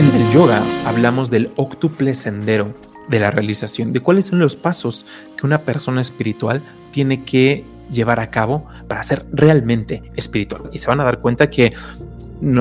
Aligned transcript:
En 0.00 0.06
el 0.14 0.32
yoga 0.32 0.62
hablamos 0.86 1.28
del 1.28 1.50
octuple 1.56 2.14
sendero 2.14 2.74
de 3.10 3.20
la 3.20 3.30
realización, 3.30 3.92
de 3.92 4.00
cuáles 4.00 4.24
son 4.24 4.38
los 4.38 4.56
pasos 4.56 5.04
que 5.36 5.44
una 5.44 5.58
persona 5.58 6.00
espiritual 6.00 6.62
tiene 6.90 7.22
que 7.22 7.66
llevar 7.92 8.18
a 8.18 8.30
cabo 8.30 8.64
para 8.88 9.02
ser 9.02 9.26
realmente 9.30 10.02
espiritual. 10.16 10.70
Y 10.72 10.78
se 10.78 10.88
van 10.88 11.00
a 11.00 11.04
dar 11.04 11.20
cuenta 11.20 11.50
que 11.50 11.74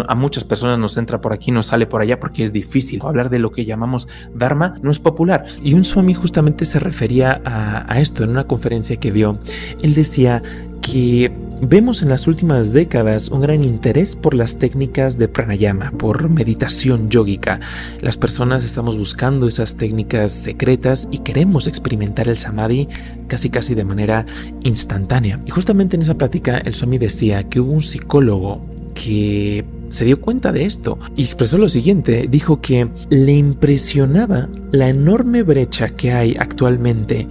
a 0.10 0.16
muchas 0.16 0.44
personas 0.44 0.78
nos 0.80 0.98
entra 0.98 1.22
por 1.22 1.32
aquí, 1.32 1.52
nos 1.52 1.68
sale 1.68 1.86
por 1.86 2.02
allá 2.02 2.20
porque 2.20 2.44
es 2.44 2.52
difícil. 2.52 3.00
Hablar 3.04 3.30
de 3.30 3.40
lo 3.40 3.52
que 3.52 3.64
llamamos 3.64 4.10
Dharma 4.36 4.76
no 4.82 4.92
es 4.92 5.00
popular. 5.00 5.46
Y 5.64 5.76
un 5.76 5.86
Swami 5.86 6.14
justamente 6.14 6.66
se 6.66 6.80
refería 6.80 7.42
a, 7.46 7.86
a 7.90 8.02
esto 8.02 8.26
en 8.26 8.32
una 8.32 8.48
conferencia 8.48 8.98
que 8.98 9.14
dio. 9.14 9.40
Él 9.82 9.94
decía 9.94 10.44
que 10.92 11.32
vemos 11.62 12.02
en 12.02 12.10
las 12.10 12.26
últimas 12.26 12.74
décadas 12.74 13.30
un 13.30 13.42
gran 13.42 13.64
interés 13.64 14.16
por 14.16 14.34
las 14.34 14.58
técnicas 14.58 15.18
de 15.20 15.28
pranayama, 15.28 15.92
por 15.92 16.30
meditación 16.30 17.10
yógica. 17.10 17.60
Las 18.02 18.18
personas 18.18 18.64
estamos 18.64 18.98
buscando 18.98 19.48
esas 19.48 19.76
técnicas 19.78 20.32
secretas 20.32 21.08
y 21.12 21.20
queremos 21.20 21.68
experimentar 21.68 22.28
el 22.28 22.38
samadhi 22.38 22.88
casi 23.28 23.50
casi 23.50 23.76
de 23.76 23.84
manera 23.84 24.26
instantánea. 24.64 25.40
Y 25.46 25.52
justamente 25.52 25.96
en 25.96 26.02
esa 26.02 26.18
plática 26.18 26.58
el 26.58 26.74
Swami 26.74 26.98
decía 26.98 27.44
que 27.44 27.60
hubo 27.60 27.74
un 27.74 27.84
psicólogo 27.84 28.66
que 28.96 29.66
se 29.90 30.06
dio 30.06 30.20
cuenta 30.22 30.52
de 30.52 30.66
esto 30.66 30.98
y 31.16 31.24
expresó 31.24 31.58
lo 31.58 31.70
siguiente, 31.70 32.28
dijo 32.30 32.62
que 32.62 32.90
le 33.10 33.34
impresionaba 33.34 34.50
la 34.72 34.90
enorme 34.90 35.44
brecha 35.44 35.90
que 35.90 36.14
hay 36.14 36.36
actualmente 36.38 37.28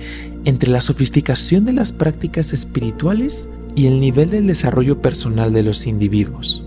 entre 0.48 0.70
la 0.70 0.80
sofisticación 0.80 1.66
de 1.66 1.74
las 1.74 1.92
prácticas 1.92 2.54
espirituales 2.54 3.50
y 3.76 3.86
el 3.86 4.00
nivel 4.00 4.30
del 4.30 4.46
desarrollo 4.46 5.02
personal 5.02 5.52
de 5.52 5.62
los 5.62 5.86
individuos. 5.86 6.66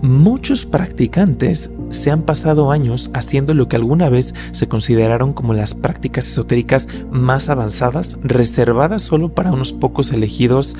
Muchos 0.00 0.64
practicantes 0.64 1.72
se 1.90 2.12
han 2.12 2.22
pasado 2.22 2.70
años 2.70 3.10
haciendo 3.12 3.52
lo 3.52 3.66
que 3.66 3.74
alguna 3.74 4.08
vez 4.10 4.32
se 4.52 4.68
consideraron 4.68 5.32
como 5.32 5.54
las 5.54 5.74
prácticas 5.74 6.28
esotéricas 6.28 6.86
más 7.10 7.48
avanzadas, 7.48 8.16
reservadas 8.22 9.02
solo 9.02 9.34
para 9.34 9.50
unos 9.50 9.72
pocos 9.72 10.12
elegidos 10.12 10.76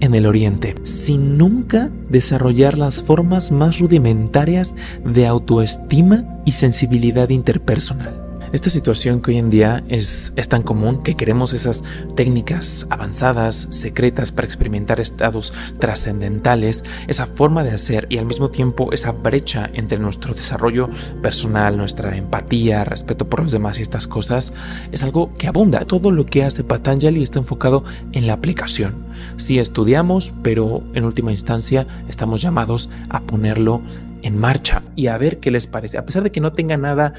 en 0.00 0.16
el 0.16 0.26
Oriente, 0.26 0.74
sin 0.82 1.38
nunca 1.38 1.92
desarrollar 2.10 2.76
las 2.76 3.04
formas 3.04 3.52
más 3.52 3.78
rudimentarias 3.78 4.74
de 5.04 5.28
autoestima 5.28 6.24
y 6.44 6.52
sensibilidad 6.52 7.28
interpersonal. 7.28 8.21
Esta 8.52 8.68
situación 8.68 9.22
que 9.22 9.30
hoy 9.30 9.38
en 9.38 9.48
día 9.48 9.82
es, 9.88 10.34
tan 10.50 10.62
común 10.62 11.02
que 11.02 11.14
queremos 11.14 11.54
esas 11.54 11.84
técnicas 12.14 12.86
avanzadas, 12.90 13.66
secretas 13.70 14.30
para 14.30 14.44
experimentar 14.44 15.00
estados 15.00 15.54
trascendentales, 15.78 16.84
esa 17.08 17.24
forma 17.24 17.64
de 17.64 17.70
hacer 17.70 18.06
y 18.10 18.18
al 18.18 18.26
mismo 18.26 18.50
tiempo 18.50 18.92
esa 18.92 19.12
brecha 19.12 19.70
entre 19.72 19.98
nuestro 19.98 20.34
desarrollo 20.34 20.90
personal, 21.22 21.78
nuestra 21.78 22.14
empatía, 22.14 22.84
respeto 22.84 23.26
por 23.26 23.40
los 23.40 23.52
demás 23.52 23.78
y 23.78 23.82
estas 23.82 24.06
cosas, 24.06 24.52
es 24.92 25.02
algo 25.02 25.32
que 25.38 25.48
abunda. 25.48 25.80
Todo 25.86 26.10
lo 26.10 26.26
que 26.26 26.44
hace 26.44 26.62
Patanjali 26.62 27.22
está 27.22 27.38
enfocado 27.38 27.84
en 28.12 28.26
la 28.26 28.34
aplicación. 28.34 29.06
Sí 29.38 29.60
estudiamos, 29.60 30.34
pero 30.42 30.82
en 30.92 31.04
última 31.04 31.32
instancia 31.32 31.86
estamos 32.06 32.42
llamados 32.42 32.90
a 33.08 33.22
ponerlo 33.22 33.80
en 34.22 34.38
marcha 34.38 34.82
y 34.94 35.08
a 35.08 35.18
ver 35.18 35.40
qué 35.40 35.50
les 35.50 35.66
parece. 35.66 35.98
A 35.98 36.06
pesar 36.06 36.22
de 36.22 36.30
que 36.30 36.40
no 36.40 36.52
tenga 36.52 36.76
nada 36.76 37.14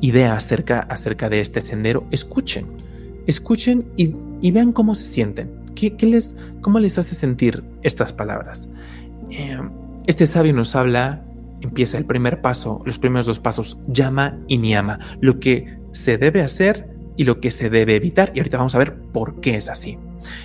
idea 0.00 0.34
acerca, 0.34 0.80
acerca 0.80 1.28
de 1.28 1.40
este 1.40 1.60
sendero, 1.60 2.06
escuchen, 2.10 2.66
escuchen 3.26 3.86
y, 3.96 4.14
vean 4.50 4.72
cómo 4.72 4.94
se 4.94 5.04
sienten. 5.04 5.50
¿Qué, 5.74 5.94
les, 6.02 6.36
¿Cómo 6.60 6.78
les 6.78 6.98
hace 6.98 7.14
sentir 7.14 7.64
estas 7.82 8.12
palabras? 8.12 8.68
Eh, 9.30 9.58
este 10.06 10.26
sabio 10.26 10.52
nos 10.52 10.76
habla, 10.76 11.22
empieza 11.60 11.96
el 11.96 12.04
primer 12.04 12.40
paso, 12.42 12.82
los 12.84 12.98
primeros 12.98 13.26
dos 13.26 13.38
pasos, 13.38 13.78
llama 13.86 14.38
y 14.46 14.58
niama, 14.58 14.98
lo 15.20 15.40
que 15.40 15.78
se 15.92 16.18
debe 16.18 16.42
hacer 16.42 16.88
y 17.16 17.24
lo 17.24 17.40
que 17.40 17.50
se 17.50 17.70
debe 17.70 17.96
evitar. 17.96 18.32
Y 18.34 18.40
ahorita 18.40 18.58
vamos 18.58 18.74
a 18.74 18.78
ver 18.78 19.00
por 19.12 19.40
qué 19.40 19.56
es 19.56 19.68
así. 19.68 19.98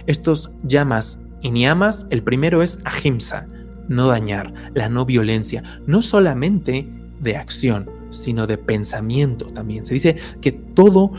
Estos 0.07 0.51
llamas 0.63 1.21
y 1.41 1.51
niamas, 1.51 2.07
el 2.09 2.23
primero 2.23 2.63
es 2.63 2.79
ahimsa, 2.85 3.47
no 3.87 4.07
dañar, 4.07 4.53
la 4.73 4.89
no 4.89 5.05
violencia, 5.05 5.63
no 5.85 6.01
solamente 6.01 6.87
de 7.19 7.37
acción, 7.37 7.89
sino 8.15 8.47
de 8.47 8.57
pensamiento 8.57 9.47
también. 9.47 9.85
Se 9.85 9.93
dice 9.93 10.17
que 10.41 10.51
todo, 10.51 11.11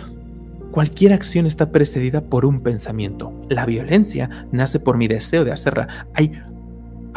cualquier 0.70 1.12
acción 1.12 1.46
está 1.46 1.70
precedida 1.70 2.22
por 2.22 2.44
un 2.44 2.60
pensamiento. 2.60 3.32
La 3.48 3.66
violencia 3.66 4.46
nace 4.52 4.80
por 4.80 4.96
mi 4.96 5.08
deseo 5.08 5.44
de 5.44 5.52
hacerla. 5.52 6.08
Hay 6.14 6.32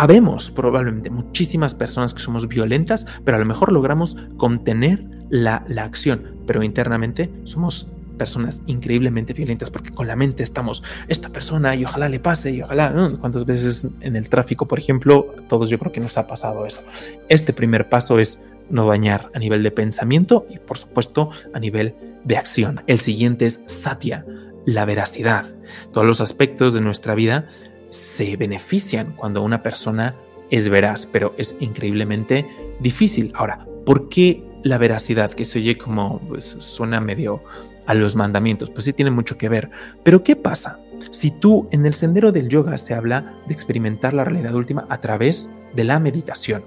Habemos 0.02 0.50
probablemente 0.50 1.10
muchísimas 1.10 1.76
personas 1.76 2.14
que 2.14 2.22
somos 2.22 2.48
violentas, 2.48 3.06
pero 3.26 3.36
a 3.36 3.40
lo 3.42 3.46
mejor 3.46 3.74
logramos 3.74 4.16
contener 4.38 5.04
la, 5.30 5.66
la, 5.68 5.84
acción, 5.84 6.38
pero 6.48 6.64
internamente 6.64 7.30
somos 7.44 7.92
personas 8.18 8.62
increíblemente 8.68 9.34
violentas 9.34 9.72
porque 9.72 9.90
con 9.90 10.08
la 10.08 10.16
mente 10.16 10.42
estamos, 10.42 10.84
esta 11.10 11.28
persona 11.30 11.76
y 11.76 11.84
ojalá 11.84 12.08
le 12.08 12.20
pase 12.22 12.52
y 12.52 12.62
ojalá, 12.62 12.94
¿cuántas 13.20 13.46
veces 13.46 13.88
en 14.00 14.16
el 14.16 14.30
tráfico, 14.30 14.70
por 14.70 14.80
ejemplo, 14.80 15.34
todos 15.50 15.70
yo 15.70 15.80
creo 15.80 15.92
que 15.92 16.00
nos 16.00 16.18
ha 16.18 16.28
pasado 16.28 16.66
eso? 16.66 16.82
Este 17.28 17.52
primer 17.52 17.90
paso 17.90 18.20
es 18.20 18.40
no 18.70 18.88
dañar 18.88 19.32
a 19.34 19.40
nivel 19.40 19.64
de 19.64 19.72
pensamiento 19.72 20.46
y 20.50 20.60
por 20.60 20.78
supuesto 20.78 21.30
a 21.54 21.60
nivel 21.60 21.96
de 22.24 22.38
acción. 22.38 22.82
El 22.88 23.00
siguiente 23.00 23.46
es 23.46 23.62
Satya, 23.66 24.26
la 24.66 24.86
veracidad. 24.86 25.46
Todos 25.92 26.08
los 26.08 26.22
aspectos 26.22 26.74
de 26.74 26.82
nuestra 26.82 27.16
vida 27.16 27.48
se 27.90 28.38
benefician 28.38 29.14
cuando 29.16 29.42
una 29.42 29.64
persona 29.64 30.16
es 30.50 30.70
veraz, 30.70 31.06
pero 31.06 31.34
es 31.38 31.56
increíblemente 31.60 32.48
difícil. 32.80 33.32
Ahora, 33.36 33.66
¿por 33.86 34.10
qué 34.10 34.44
la 34.64 34.78
veracidad? 34.78 35.32
Que 35.32 35.46
se 35.46 35.60
oye 35.60 35.78
como 35.78 36.20
pues, 36.28 36.46
suena 36.60 37.00
medio 37.00 37.44
a 37.86 37.94
los 37.96 38.16
mandamientos, 38.16 38.70
pues 38.70 38.86
sí 38.86 38.94
tiene 38.94 39.12
mucho 39.12 39.38
que 39.38 39.50
ver. 39.50 39.70
Pero 40.04 40.24
¿qué 40.24 40.36
pasa? 40.36 40.80
Si 41.12 41.32
tú 41.32 41.68
en 41.72 41.86
el 41.86 41.94
sendero 41.94 42.32
del 42.32 42.50
yoga 42.50 42.78
se 42.78 42.94
habla 42.94 43.42
de 43.48 43.54
experimentar 43.54 44.14
la 44.14 44.26
realidad 44.26 44.54
última 44.54 44.86
a 44.90 45.00
través 45.00 45.50
de 45.74 45.84
la 45.84 46.00
meditación, 46.00 46.64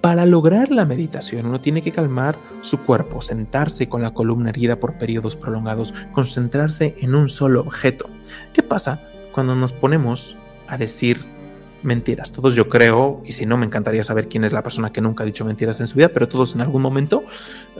para 0.00 0.26
lograr 0.26 0.70
la 0.70 0.84
meditación 0.84 1.46
uno 1.46 1.60
tiene 1.60 1.82
que 1.82 1.92
calmar 1.92 2.38
su 2.60 2.78
cuerpo, 2.84 3.20
sentarse 3.20 3.88
con 3.88 4.02
la 4.02 4.14
columna 4.14 4.50
erguida 4.50 4.78
por 4.78 4.98
periodos 4.98 5.36
prolongados, 5.36 5.94
concentrarse 6.12 6.96
en 7.00 7.14
un 7.14 7.28
solo 7.28 7.60
objeto. 7.60 8.08
¿Qué 8.52 8.62
pasa 8.62 9.02
cuando 9.32 9.56
nos 9.56 9.72
ponemos 9.72 10.36
a 10.68 10.76
decir 10.76 11.24
mentiras? 11.82 12.32
Todos 12.32 12.54
yo 12.54 12.68
creo, 12.68 13.22
y 13.24 13.32
si 13.32 13.46
no 13.46 13.56
me 13.56 13.66
encantaría 13.66 14.04
saber 14.04 14.28
quién 14.28 14.44
es 14.44 14.52
la 14.52 14.62
persona 14.62 14.92
que 14.92 15.00
nunca 15.00 15.22
ha 15.24 15.26
dicho 15.26 15.44
mentiras 15.44 15.80
en 15.80 15.86
su 15.86 15.96
vida, 15.96 16.08
pero 16.08 16.28
todos 16.28 16.54
en 16.54 16.60
algún 16.60 16.82
momento, 16.82 17.24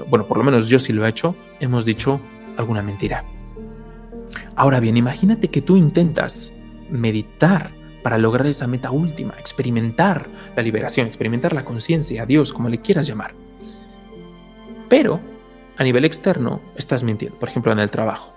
bueno, 0.08 0.26
por 0.26 0.38
lo 0.38 0.44
menos 0.44 0.68
yo 0.68 0.78
sí 0.78 0.92
lo 0.92 1.06
he 1.06 1.08
hecho, 1.08 1.36
hemos 1.60 1.84
dicho 1.84 2.20
alguna 2.56 2.82
mentira. 2.82 3.24
Ahora 4.56 4.80
bien, 4.80 4.96
imagínate 4.96 5.48
que 5.48 5.62
tú 5.62 5.76
intentas 5.76 6.52
meditar 6.90 7.75
para 8.06 8.18
lograr 8.18 8.46
esa 8.46 8.68
meta 8.68 8.92
última, 8.92 9.34
experimentar 9.36 10.28
la 10.54 10.62
liberación, 10.62 11.08
experimentar 11.08 11.52
la 11.52 11.64
conciencia, 11.64 12.22
a 12.22 12.26
Dios, 12.26 12.52
como 12.52 12.68
le 12.68 12.78
quieras 12.78 13.04
llamar. 13.08 13.34
Pero 14.88 15.18
a 15.76 15.82
nivel 15.82 16.04
externo 16.04 16.60
estás 16.76 17.02
mintiendo, 17.02 17.36
por 17.36 17.48
ejemplo 17.48 17.72
en 17.72 17.80
el 17.80 17.90
trabajo. 17.90 18.32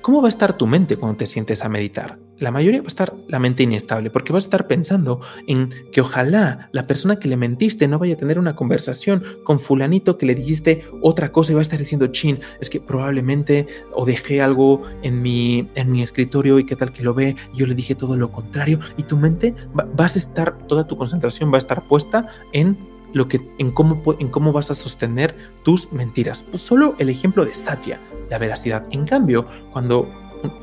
¿Cómo 0.00 0.22
va 0.22 0.28
a 0.28 0.30
estar 0.30 0.54
tu 0.54 0.66
mente 0.66 0.96
cuando 0.96 1.18
te 1.18 1.26
sientes 1.26 1.62
a 1.62 1.68
meditar? 1.68 2.16
La 2.42 2.50
mayoría 2.50 2.80
va 2.80 2.86
a 2.86 2.88
estar 2.88 3.14
la 3.28 3.38
mente 3.38 3.62
inestable 3.62 4.10
porque 4.10 4.32
vas 4.32 4.42
a 4.42 4.46
estar 4.46 4.66
pensando 4.66 5.20
en 5.46 5.72
que 5.92 6.00
ojalá 6.00 6.68
la 6.72 6.88
persona 6.88 7.20
que 7.20 7.28
le 7.28 7.36
mentiste 7.36 7.86
no 7.86 8.00
vaya 8.00 8.14
a 8.14 8.16
tener 8.16 8.36
una 8.36 8.56
conversación 8.56 9.22
con 9.44 9.60
fulanito 9.60 10.18
que 10.18 10.26
le 10.26 10.34
dijiste 10.34 10.84
otra 11.02 11.30
cosa 11.30 11.52
y 11.52 11.54
va 11.54 11.60
a 11.60 11.62
estar 11.62 11.78
diciendo, 11.78 12.08
chin, 12.08 12.40
es 12.60 12.68
que 12.68 12.80
probablemente 12.80 13.68
o 13.92 14.04
dejé 14.04 14.42
algo 14.42 14.82
en 15.04 15.22
mi, 15.22 15.70
en 15.76 15.92
mi 15.92 16.02
escritorio 16.02 16.58
y 16.58 16.66
qué 16.66 16.74
tal 16.74 16.92
que 16.92 17.04
lo 17.04 17.14
ve, 17.14 17.36
yo 17.54 17.64
le 17.64 17.76
dije 17.76 17.94
todo 17.94 18.16
lo 18.16 18.32
contrario 18.32 18.80
y 18.96 19.04
tu 19.04 19.16
mente 19.16 19.54
va, 19.78 19.86
vas 19.94 20.16
a 20.16 20.18
estar, 20.18 20.66
toda 20.66 20.88
tu 20.88 20.96
concentración 20.96 21.52
va 21.52 21.58
a 21.58 21.58
estar 21.58 21.86
puesta 21.86 22.26
en 22.52 22.76
lo 23.12 23.28
que, 23.28 23.40
en, 23.58 23.70
cómo, 23.70 24.02
en 24.18 24.28
cómo 24.30 24.50
vas 24.50 24.68
a 24.72 24.74
sostener 24.74 25.36
tus 25.62 25.92
mentiras. 25.92 26.42
Pues 26.42 26.60
solo 26.60 26.96
el 26.98 27.08
ejemplo 27.08 27.44
de 27.44 27.54
Satya, 27.54 28.00
la 28.28 28.38
veracidad. 28.38 28.84
En 28.90 29.06
cambio, 29.06 29.46
cuando 29.72 30.08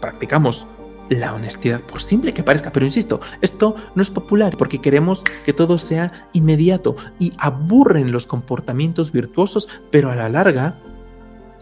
practicamos 0.02 0.68
la 1.10 1.34
honestidad, 1.34 1.82
por 1.82 2.02
simple 2.02 2.34
que 2.34 2.44
parezca, 2.44 2.72
pero 2.72 2.86
insisto, 2.86 3.20
esto 3.42 3.76
no 3.96 4.02
es 4.02 4.10
popular 4.10 4.56
porque 4.58 4.80
queremos 4.80 5.24
que 5.46 5.54
todo 5.54 5.78
sea 5.78 6.28
inmediato 6.34 6.96
y 7.18 7.34
aburren 7.38 8.12
los 8.12 8.28
comportamientos 8.28 9.12
virtuosos, 9.12 9.68
pero 9.92 10.12
a 10.12 10.16
la 10.16 10.30
larga 10.30 10.76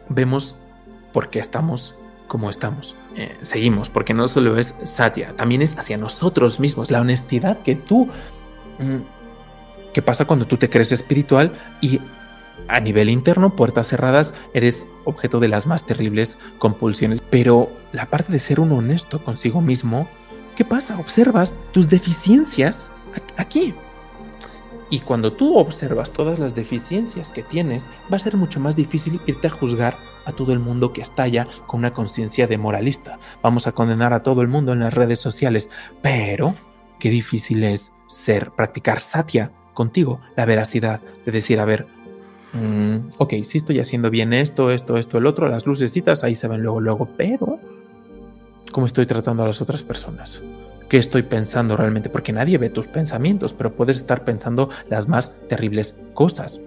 vemos 0.09 0.57
por 1.13 1.29
qué 1.29 1.39
estamos 1.39 1.95
como 2.27 2.49
estamos. 2.49 2.95
Eh, 3.15 3.37
seguimos, 3.41 3.89
porque 3.89 4.13
no 4.13 4.27
solo 4.27 4.57
es 4.57 4.75
Satya, 4.83 5.33
también 5.35 5.61
es 5.61 5.77
hacia 5.77 5.97
nosotros 5.97 6.59
mismos, 6.59 6.91
la 6.91 7.01
honestidad 7.01 7.59
que 7.59 7.75
tú... 7.75 8.07
Mm, 8.79 8.97
¿Qué 9.93 10.01
pasa 10.03 10.25
cuando 10.25 10.45
tú 10.45 10.57
te 10.57 10.69
crees 10.69 10.91
espiritual 10.91 11.53
y 11.81 11.99
a 12.67 12.79
nivel 12.79 13.09
interno, 13.09 13.55
puertas 13.55 13.87
cerradas, 13.87 14.33
eres 14.53 14.87
objeto 15.05 15.39
de 15.39 15.47
las 15.47 15.67
más 15.67 15.85
terribles 15.85 16.37
compulsiones. 16.59 17.21
Pero 17.21 17.69
la 17.91 18.07
parte 18.07 18.31
de 18.31 18.39
ser 18.39 18.59
un 18.59 18.71
honesto 18.71 19.23
consigo 19.23 19.61
mismo, 19.61 20.07
¿qué 20.55 20.65
pasa? 20.65 20.97
Observas 20.99 21.57
tus 21.71 21.89
deficiencias 21.89 22.91
aquí. 23.37 23.73
Y 24.89 24.99
cuando 24.99 25.33
tú 25.33 25.57
observas 25.57 26.11
todas 26.11 26.39
las 26.39 26.55
deficiencias 26.55 27.29
que 27.29 27.43
tienes, 27.43 27.89
va 28.11 28.15
a 28.15 28.19
ser 28.19 28.37
mucho 28.37 28.59
más 28.59 28.77
difícil 28.77 29.19
irte 29.25 29.47
a 29.47 29.51
juzgar 29.51 29.97
a 30.25 30.31
todo 30.31 30.53
el 30.53 30.59
mundo 30.59 30.93
que 30.93 31.01
está 31.01 31.27
ya 31.27 31.47
con 31.67 31.79
una 31.79 31.91
conciencia 31.91 32.47
de 32.47 32.57
moralista. 32.57 33.19
Vamos 33.41 33.67
a 33.67 33.73
condenar 33.73 34.13
a 34.13 34.23
todo 34.23 34.41
el 34.41 34.47
mundo 34.47 34.71
en 34.71 34.79
las 34.79 34.93
redes 34.93 35.19
sociales, 35.19 35.69
pero 36.01 36.55
qué 36.99 37.09
difícil 37.09 37.63
es 37.65 37.91
ser, 38.07 38.51
practicar 38.51 39.01
satya 39.01 39.51
contigo, 39.73 40.21
la 40.35 40.45
veracidad 40.45 41.01
de 41.25 41.31
decir, 41.31 41.59
a 41.59 41.65
ver, 41.65 41.85
mm, 42.53 43.09
ok, 43.17 43.33
sí 43.43 43.57
estoy 43.57 43.79
haciendo 43.79 44.09
bien 44.09 44.33
esto, 44.33 44.71
esto, 44.71 44.97
esto, 44.97 45.17
el 45.17 45.25
otro, 45.25 45.47
las 45.47 45.65
lucecitas 45.65 46.23
ahí 46.23 46.35
se 46.35 46.47
ven 46.47 46.61
luego, 46.61 46.79
luego, 46.79 47.09
pero 47.17 47.59
¿cómo 48.71 48.85
estoy 48.85 49.05
tratando 49.05 49.43
a 49.43 49.47
las 49.47 49.61
otras 49.61 49.83
personas? 49.83 50.41
qué 50.87 50.97
estoy 50.97 51.23
pensando 51.23 51.75
realmente, 51.75 52.09
porque 52.09 52.33
nadie 52.33 52.57
ve 52.57 52.69
tus 52.69 52.87
pensamientos, 52.87 53.53
pero 53.53 53.75
puedes 53.75 53.97
estar 53.97 54.23
pensando 54.23 54.69
las 54.89 55.07
más 55.07 55.33
terribles 55.47 55.99
cosas. 56.13 56.61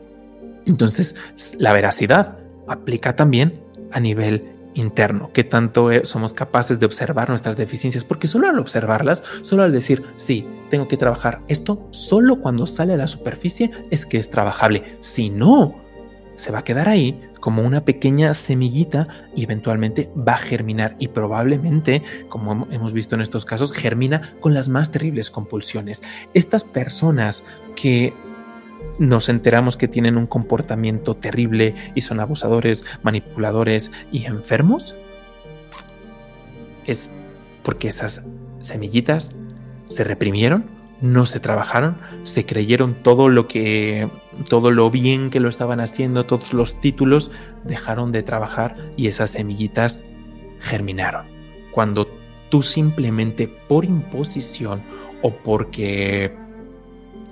Entonces, 0.67 1.17
la 1.59 1.73
veracidad 1.73 2.38
aplica 2.67 3.17
también 3.17 3.61
a 3.93 4.00
nivel 4.00 4.53
interno, 4.81 5.31
qué 5.32 5.44
tanto 5.44 5.91
eh, 5.91 6.03
somos 6.05 6.32
capaces 6.32 6.81
de 6.81 6.87
observar 6.87 7.29
nuestras 7.29 7.56
deficiencias, 7.56 8.05
porque 8.05 8.29
solo 8.29 8.49
al 8.49 8.59
observarlas, 8.59 9.23
solo 9.43 9.62
al 9.62 9.73
decir, 9.73 10.03
sí, 10.17 10.47
tengo 10.69 10.88
que 10.88 10.97
trabajar 10.97 11.41
esto, 11.49 11.87
solo 11.91 12.41
cuando 12.41 12.67
sale 12.67 12.94
a 12.94 12.97
la 12.97 13.06
superficie 13.06 13.71
es 13.91 14.06
que 14.06 14.19
es 14.19 14.31
trabajable. 14.31 14.82
Si 15.00 15.31
no, 15.31 15.77
se 16.35 16.50
va 16.50 16.61
a 16.61 16.65
quedar 16.65 16.88
ahí 16.88 17.21
como 17.38 17.62
una 17.62 17.85
pequeña 17.85 18.35
semillita 18.35 19.09
y 19.35 19.44
eventualmente 19.44 20.11
va 20.17 20.35
a 20.35 20.38
germinar 20.38 20.97
y 20.99 21.09
probablemente, 21.09 22.03
como 22.29 22.67
hemos 22.71 22.93
visto 22.93 23.15
en 23.15 23.21
estos 23.21 23.44
casos, 23.44 23.73
germina 23.73 24.23
con 24.41 24.55
las 24.55 24.69
más 24.69 24.91
terribles 24.91 25.31
compulsiones. 25.31 26.03
Estas 26.35 26.65
personas 26.65 27.44
que 27.77 28.15
nos 28.99 29.29
enteramos 29.29 29.77
que 29.77 29.88
tienen 29.88 30.17
un 30.17 30.27
comportamiento 30.27 31.17
terrible 31.17 31.75
y 31.94 32.03
son 32.03 32.21
abusadores, 32.21 32.85
manipuladores 33.03 33.91
y 34.12 34.27
enfermos, 34.27 34.94
es 36.87 37.12
porque 37.62 37.88
esas 37.88 38.27
semillitas 38.61 39.31
se 39.87 40.05
reprimieron 40.05 40.81
no 41.00 41.25
se 41.27 41.41
trabajaron, 41.41 41.97
se 42.25 42.44
creyeron 42.44 42.94
todo 42.94 43.29
lo 43.29 43.49
que 43.49 44.09
todo 44.49 44.71
lo 44.71 44.91
bien 44.91 45.31
que 45.31 45.41
lo 45.41 45.49
estaban 45.49 45.81
haciendo, 45.81 46.27
todos 46.27 46.53
los 46.53 46.81
títulos 46.81 47.31
dejaron 47.65 48.12
de 48.12 48.23
trabajar 48.23 48.77
y 48.97 49.06
esas 49.06 49.31
semillitas 49.31 50.03
germinaron. 50.61 51.27
Cuando 51.71 52.09
tú 52.50 52.62
simplemente 52.62 53.49
por 53.49 53.85
imposición 53.85 54.82
o 55.23 55.31
porque 55.31 56.35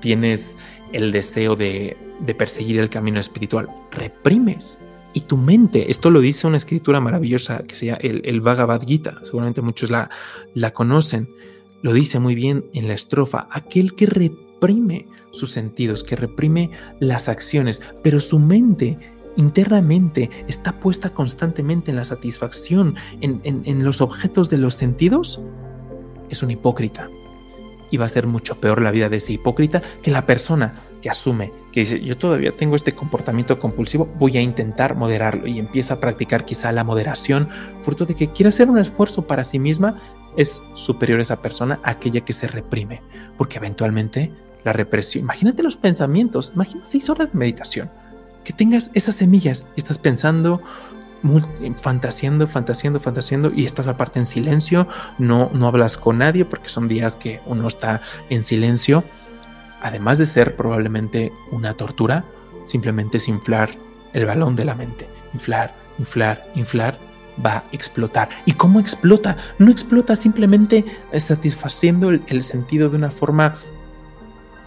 tienes 0.00 0.56
el 0.93 1.12
deseo 1.12 1.56
de, 1.56 1.96
perseguir 2.37 2.79
el 2.81 2.90
camino 2.90 3.20
espiritual, 3.20 3.69
reprimes. 3.93 4.79
Y 5.14 5.23
tu 5.23 5.37
mente, 5.37 5.90
esto 5.90 6.11
lo 6.11 6.20
dice 6.20 6.46
una 6.46 6.58
escritura 6.58 7.00
maravillosa 7.00 7.64
que 7.64 7.75
se 7.75 7.87
llama 7.87 7.99
el, 8.02 8.23
el 8.25 8.40
Bhagavad 8.40 8.82
Gita, 8.87 9.19
seguramente 9.25 9.62
muchos 9.62 9.90
la, 9.90 10.11
la 10.55 10.73
conocen, 10.73 11.29
lo 11.82 11.93
dice 11.93 12.19
muy 12.19 12.35
bien 12.35 12.67
en 12.75 12.88
la 12.88 12.94
estrofa, 12.94 13.49
aquel 13.50 13.94
que 13.94 14.06
reprime 14.06 15.06
sus 15.31 15.50
sentidos, 15.50 16.05
que 16.05 16.17
reprime 16.17 16.70
las 17.00 17.29
acciones, 17.29 17.82
pero 18.02 18.20
su 18.20 18.38
mente 18.38 18.99
internamente 19.38 20.31
está 20.49 20.79
puesta 20.81 21.11
constantemente 21.11 21.93
en 21.93 21.96
la 21.96 22.05
satisfacción, 22.05 22.96
en, 23.20 23.85
los 23.85 24.00
objetos 24.00 24.50
de 24.50 24.58
los 24.58 24.75
sentidos, 24.75 25.40
es 26.29 26.43
un 26.43 26.50
hipócrita. 26.50 27.08
Y 27.90 27.96
va 27.96 28.06
a 28.06 28.08
ser 28.08 28.26
mucho 28.26 28.61
peor 28.61 28.82
la 28.82 28.90
vida 28.90 29.08
de 29.08 29.17
ese 29.17 29.32
hipócrita 29.32 29.82
que 30.02 30.11
la 30.11 30.26
persona 30.26 30.75
que 31.00 31.11
asume, 31.11 31.52
que 31.73 31.81
dice, 31.81 32.00
yo 32.00 32.17
todavía 32.17 32.56
tengo 32.56 32.76
este 32.76 32.93
comportamiento 32.93 33.58
compulsivo, 33.58 34.06
voy 34.19 34.37
a 34.37 34.40
intentar 34.40 34.96
moderarlo 34.96 35.46
y 35.46 35.58
empieza 35.58 35.94
a 35.94 36.00
practicar 36.00 36.44
quizá 36.44 36.73
la 36.73 36.85
moderación, 36.85 37.49
fruto 37.82 38.05
de 38.05 38.14
que 38.14 38.31
quiere 38.32 38.49
hacer 38.49 38.69
un 38.69 38.79
esfuerzo 38.79 39.26
para 39.26 39.44
sí 39.44 39.58
misma 39.58 39.96
es 40.37 40.62
superior 40.75 41.20
esa 41.20 41.40
persona 41.43 41.81
aquella 41.82 42.20
que 42.20 42.32
se 42.32 42.46
reprime, 42.49 43.00
porque 43.37 43.58
eventualmente 43.58 44.32
la 44.64 44.73
represión, 44.73 45.25
imagínate 45.25 45.62
los 45.62 45.76
pensamientos, 45.76 46.52
imagina 46.55 46.85
seis 46.85 47.08
horas 47.08 47.32
de 47.32 47.38
meditación, 47.38 47.90
que 48.44 48.52
tengas 48.52 48.90
esas 48.94 49.17
semillas 49.17 49.67
y 49.76 49.81
estás 49.81 49.99
pensando, 49.99 50.62
fantaseando, 51.76 52.47
fantaseando, 52.47 53.00
fantaseando 53.00 53.53
y 53.55 53.65
estás 53.65 53.88
aparte 53.88 54.19
en 54.19 54.26
silencio, 54.26 54.87
no, 55.19 55.50
no 55.53 55.67
hablas 55.67 55.97
con 55.97 56.19
nadie 56.19 56.44
porque 56.44 56.69
son 56.69 56.88
días 56.88 57.17
que 57.17 57.41
uno 57.47 57.69
está 57.69 58.00
en 58.31 58.44
silencio, 58.44 59.05
además 59.82 60.19
de 60.19 60.26
ser 60.26 60.56
probablemente 60.56 61.32
una 61.50 61.75
tortura, 61.75 62.25
simplemente 62.65 63.17
es 63.17 63.29
inflar 63.29 63.70
el 64.12 64.26
balón 64.26 64.56
de 64.56 64.65
la 64.65 64.75
mente, 64.75 65.09
inflar, 65.35 65.75
inflar, 65.99 66.47
inflar 66.55 66.99
va 67.44 67.59
a 67.59 67.64
explotar. 67.73 68.29
¿Y 68.44 68.53
cómo 68.53 68.81
explota? 68.81 69.37
No 69.59 69.71
explota 69.71 70.17
simplemente 70.17 70.85
satisfaciendo 71.17 72.11
el, 72.11 72.43
sentido 72.43 72.88
de 72.88 72.97
una 72.97 73.11
forma 73.11 73.55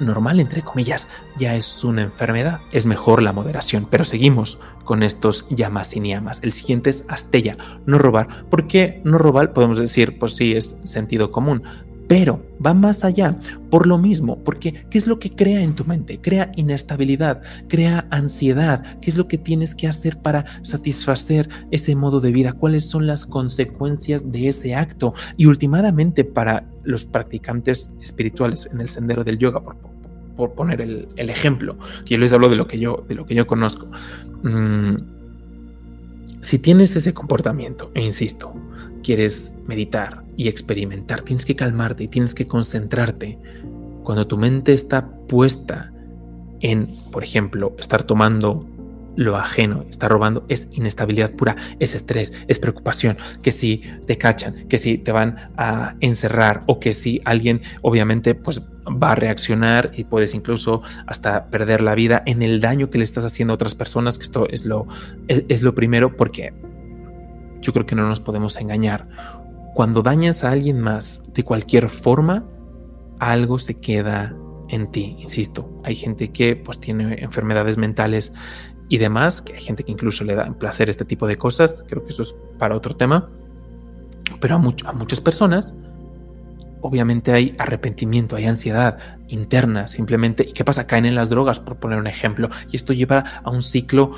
normal, 0.02 0.40
entre 0.40 0.62
comillas, 0.62 1.08
ya 1.38 1.56
es 1.56 1.84
una 1.84 2.02
enfermedad. 2.02 2.60
Es 2.72 2.86
mejor 2.86 3.22
la 3.22 3.34
moderación, 3.34 3.88
pero 3.90 4.04
seguimos 4.04 4.60
con 4.84 5.04
estos 5.04 5.48
llamas 5.50 5.96
y 5.96 6.00
niamas. 6.00 6.42
El 6.44 6.52
siguiente 6.52 6.90
es 6.90 7.06
astella, 7.08 7.58
no 7.86 7.98
robar. 7.98 8.46
¿Por 8.50 8.68
qué 8.68 9.02
no 9.06 9.18
robar? 9.18 9.54
Podemos 9.54 9.78
decir, 9.78 10.20
pues 10.20 10.36
sí, 10.36 10.54
es 10.54 10.78
sentido 10.84 11.32
común, 11.32 11.64
pero 12.12 12.44
va 12.64 12.74
más 12.74 13.06
allá 13.06 13.40
por 13.70 13.88
lo 13.88 13.98
mismo, 13.98 14.44
porque 14.44 14.86
¿qué 14.90 14.98
es 14.98 15.08
lo 15.08 15.18
que 15.18 15.30
crea 15.30 15.64
en 15.64 15.76
tu 15.76 15.86
mente? 15.86 16.20
Crea 16.20 16.52
inestabilidad, 16.58 17.42
crea 17.70 18.06
ansiedad. 18.12 18.84
¿Qué 19.00 19.10
es 19.10 19.16
lo 19.16 19.30
que 19.30 19.38
tienes 19.38 19.74
que 19.74 19.88
hacer 19.88 20.18
para 20.18 20.44
satisfacer 20.62 21.48
ese 21.72 21.96
modo 21.96 22.20
de 22.20 22.34
vida? 22.34 22.52
¿Cuáles 22.52 22.84
son 22.84 23.08
las 23.08 23.24
consecuencias 23.24 24.30
de 24.30 24.50
ese 24.50 24.76
acto? 24.76 25.14
Y 25.38 25.46
últimamente 25.46 26.26
para 26.26 26.66
los 26.84 27.06
practicantes 27.06 27.92
espirituales 28.02 28.68
en 28.70 28.82
el 28.82 28.90
sendero 28.90 29.24
del 29.24 29.38
yoga, 29.38 29.62
por, 30.36 30.52
poner 30.52 30.82
el, 30.82 31.08
ejemplo, 31.16 31.78
que 32.04 32.16
yo 32.16 32.20
les 32.20 32.34
hablo 32.34 32.50
de 32.50 32.58
lo 32.58 32.68
que 32.68 32.78
yo, 32.78 33.06
de 33.08 33.16
lo 33.16 33.26
que 33.26 33.36
yo 33.36 33.48
conozco. 33.48 33.88
Mm, 34.44 34.96
si 36.42 36.60
tienes 36.60 36.94
ese 36.98 37.14
comportamiento, 37.14 37.90
e 37.94 38.04
insisto, 38.04 38.54
quieres 39.02 39.56
meditar 39.66 40.24
y 40.38 40.48
experimentar, 40.48 41.22
tienes 41.22 41.46
que 41.46 41.56
calmarte 41.56 42.06
y 42.06 42.08
tienes 42.08 42.34
que 42.34 42.48
concentrarte. 42.48 43.38
Cuando 44.04 44.28
tu 44.28 44.38
mente 44.38 44.74
está 44.74 45.08
puesta 45.08 45.92
en, 46.62 46.88
por 47.12 47.24
ejemplo, 47.24 47.76
estar 47.78 48.04
tomando 48.04 48.66
lo 49.16 49.36
ajeno, 49.36 49.86
estar 49.90 50.10
robando, 50.10 50.46
es 50.48 50.68
inestabilidad 50.72 51.32
pura, 51.32 51.56
es 51.80 51.96
estrés, 51.96 52.34
es 52.48 52.60
preocupación, 52.60 53.18
que 53.42 53.52
si 53.52 53.84
te 54.06 54.18
cachan, 54.18 54.68
que 54.68 54.78
si 54.78 54.98
te 54.98 55.12
van 55.12 55.52
a 55.58 55.96
encerrar 56.00 56.62
o 56.68 56.80
que 56.80 56.94
si 56.94 57.22
alguien 57.26 57.62
obviamente 57.82 58.36
pues 58.36 58.62
va 58.86 59.12
a 59.12 59.16
reaccionar 59.16 59.92
y 59.96 60.06
puedes 60.06 60.34
incluso 60.34 60.82
hasta 61.06 61.46
perder 61.48 61.82
la 61.82 61.94
vida 61.94 62.24
en 62.26 62.42
el 62.42 62.62
daño 62.62 62.90
que 62.90 62.98
le 62.98 63.04
estás 63.04 63.26
haciendo 63.26 63.54
a 63.54 63.56
otras 63.56 63.76
personas, 63.76 64.18
que 64.18 64.24
esto 64.24 64.48
es 64.50 64.66
lo, 64.66 64.88
es 65.28 65.62
lo 65.62 65.76
primero 65.76 66.16
porque 66.16 66.54
yo 67.62 67.74
creo 67.74 67.86
que 67.86 67.96
no 67.96 68.08
nos 68.08 68.20
podemos 68.20 68.58
engañar. 68.60 69.08
Cuando 69.74 70.02
dañas 70.02 70.44
a 70.44 70.52
alguien 70.52 70.80
más 70.80 71.22
de 71.34 71.44
cualquier 71.44 71.90
forma, 71.90 72.46
algo 73.20 73.60
se 73.60 73.76
queda 73.76 74.36
en 74.70 74.92
ti. 74.92 75.16
Insisto, 75.20 75.70
hay 75.84 75.96
gente 75.96 76.32
que 76.32 76.56
pues 76.56 76.80
tiene 76.80 77.22
enfermedades 77.22 77.78
mentales 77.78 78.34
y 78.90 78.98
demás, 78.98 79.42
que 79.42 79.54
hay 79.54 79.62
gente 79.62 79.84
que 79.84 79.92
incluso 79.92 80.24
le 80.24 80.36
da 80.36 80.52
placer 80.54 80.90
este 80.90 81.06
tipo 81.06 81.28
de 81.28 81.38
cosas. 81.38 81.86
Creo 81.88 82.04
que 82.04 82.10
eso 82.10 82.24
es 82.24 82.36
para 82.58 82.76
otro 82.76 82.96
tema. 82.96 83.30
Pero 84.40 84.56
a, 84.56 84.58
a 84.58 84.94
muchas 84.94 85.22
personas, 85.22 85.76
obviamente 86.82 87.32
hay 87.32 87.56
arrepentimiento, 87.58 88.36
hay 88.36 88.46
ansiedad 88.46 88.98
interna 89.28 89.88
simplemente. 89.88 90.44
¿Y 90.44 90.52
qué 90.54 90.66
pasa? 90.66 90.88
Caen 90.88 91.06
en 91.06 91.16
las 91.16 91.30
drogas, 91.30 91.60
por 91.60 91.78
poner 91.78 92.00
un 92.00 92.08
ejemplo. 92.08 92.50
Y 92.72 92.76
esto 92.76 92.92
lleva 92.92 93.24
a 93.44 93.50
un 93.50 93.62
ciclo 93.62 94.12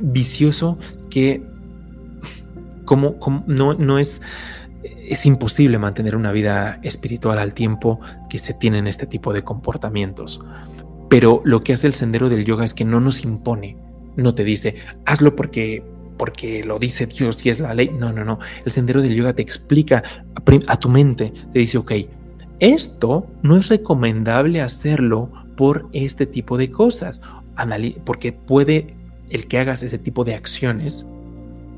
vicioso 0.00 0.78
que 1.10 1.42
no 2.96 3.98
es, 3.98 4.22
es 4.82 5.26
imposible 5.26 5.78
mantener 5.78 6.16
una 6.16 6.32
vida 6.32 6.80
espiritual 6.82 7.38
al 7.38 7.54
tiempo 7.54 8.00
que 8.28 8.38
se 8.38 8.54
tienen 8.54 8.86
este 8.86 9.06
tipo 9.06 9.32
de 9.32 9.44
comportamientos. 9.44 10.40
Pero 11.08 11.42
lo 11.44 11.62
que 11.62 11.74
hace 11.74 11.86
el 11.86 11.92
sendero 11.92 12.28
del 12.28 12.44
yoga 12.44 12.64
es 12.64 12.74
que 12.74 12.84
no 12.84 13.00
nos 13.00 13.22
impone, 13.24 13.76
no 14.16 14.34
te 14.34 14.44
dice, 14.44 14.76
hazlo 15.04 15.36
porque 15.36 15.84
porque 16.16 16.62
lo 16.62 16.78
dice 16.78 17.06
Dios 17.06 17.44
y 17.44 17.50
es 17.50 17.58
la 17.58 17.74
ley. 17.74 17.90
No, 17.90 18.12
no, 18.12 18.24
no. 18.24 18.38
El 18.64 18.70
sendero 18.70 19.02
del 19.02 19.14
yoga 19.16 19.32
te 19.32 19.42
explica 19.42 20.04
a, 20.68 20.78
tu 20.78 20.88
mente, 20.88 21.32
te 21.52 21.58
dice, 21.58 21.78
ok, 21.78 21.92
esto 22.60 23.26
no 23.42 23.56
es 23.56 23.68
recomendable 23.68 24.60
hacerlo 24.60 25.32
por 25.56 25.88
este 25.92 26.26
tipo 26.26 26.56
de 26.58 26.70
cosas, 26.70 27.22
porque 28.04 28.32
puede 28.32 28.94
el 29.30 29.48
que 29.48 29.58
hagas 29.58 29.82
ese 29.82 29.98
tipo 29.98 30.22
de 30.22 30.36
acciones 30.36 31.08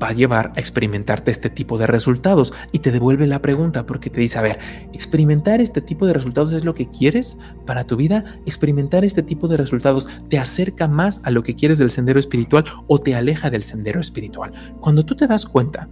va 0.01 0.09
a 0.09 0.13
llevar 0.13 0.51
a 0.55 0.59
experimentarte 0.59 1.31
este 1.31 1.49
tipo 1.49 1.77
de 1.77 1.87
resultados. 1.87 2.53
Y 2.71 2.79
te 2.79 2.91
devuelve 2.91 3.27
la 3.27 3.41
pregunta 3.41 3.85
porque 3.85 4.09
te 4.09 4.19
dice, 4.19 4.39
a 4.39 4.41
ver, 4.41 4.59
experimentar 4.93 5.61
este 5.61 5.81
tipo 5.81 6.05
de 6.05 6.13
resultados 6.13 6.51
es 6.51 6.65
lo 6.65 6.73
que 6.73 6.89
quieres 6.89 7.37
para 7.65 7.85
tu 7.85 7.95
vida, 7.95 8.23
experimentar 8.45 9.05
este 9.05 9.23
tipo 9.23 9.47
de 9.47 9.57
resultados 9.57 10.07
te 10.29 10.37
acerca 10.39 10.87
más 10.87 11.21
a 11.23 11.31
lo 11.31 11.43
que 11.43 11.55
quieres 11.55 11.77
del 11.77 11.89
sendero 11.89 12.19
espiritual 12.19 12.65
o 12.87 12.99
te 12.99 13.15
aleja 13.15 13.49
del 13.49 13.63
sendero 13.63 13.99
espiritual. 13.99 14.51
Cuando 14.81 15.05
tú 15.05 15.15
te 15.15 15.27
das 15.27 15.45
cuenta, 15.45 15.87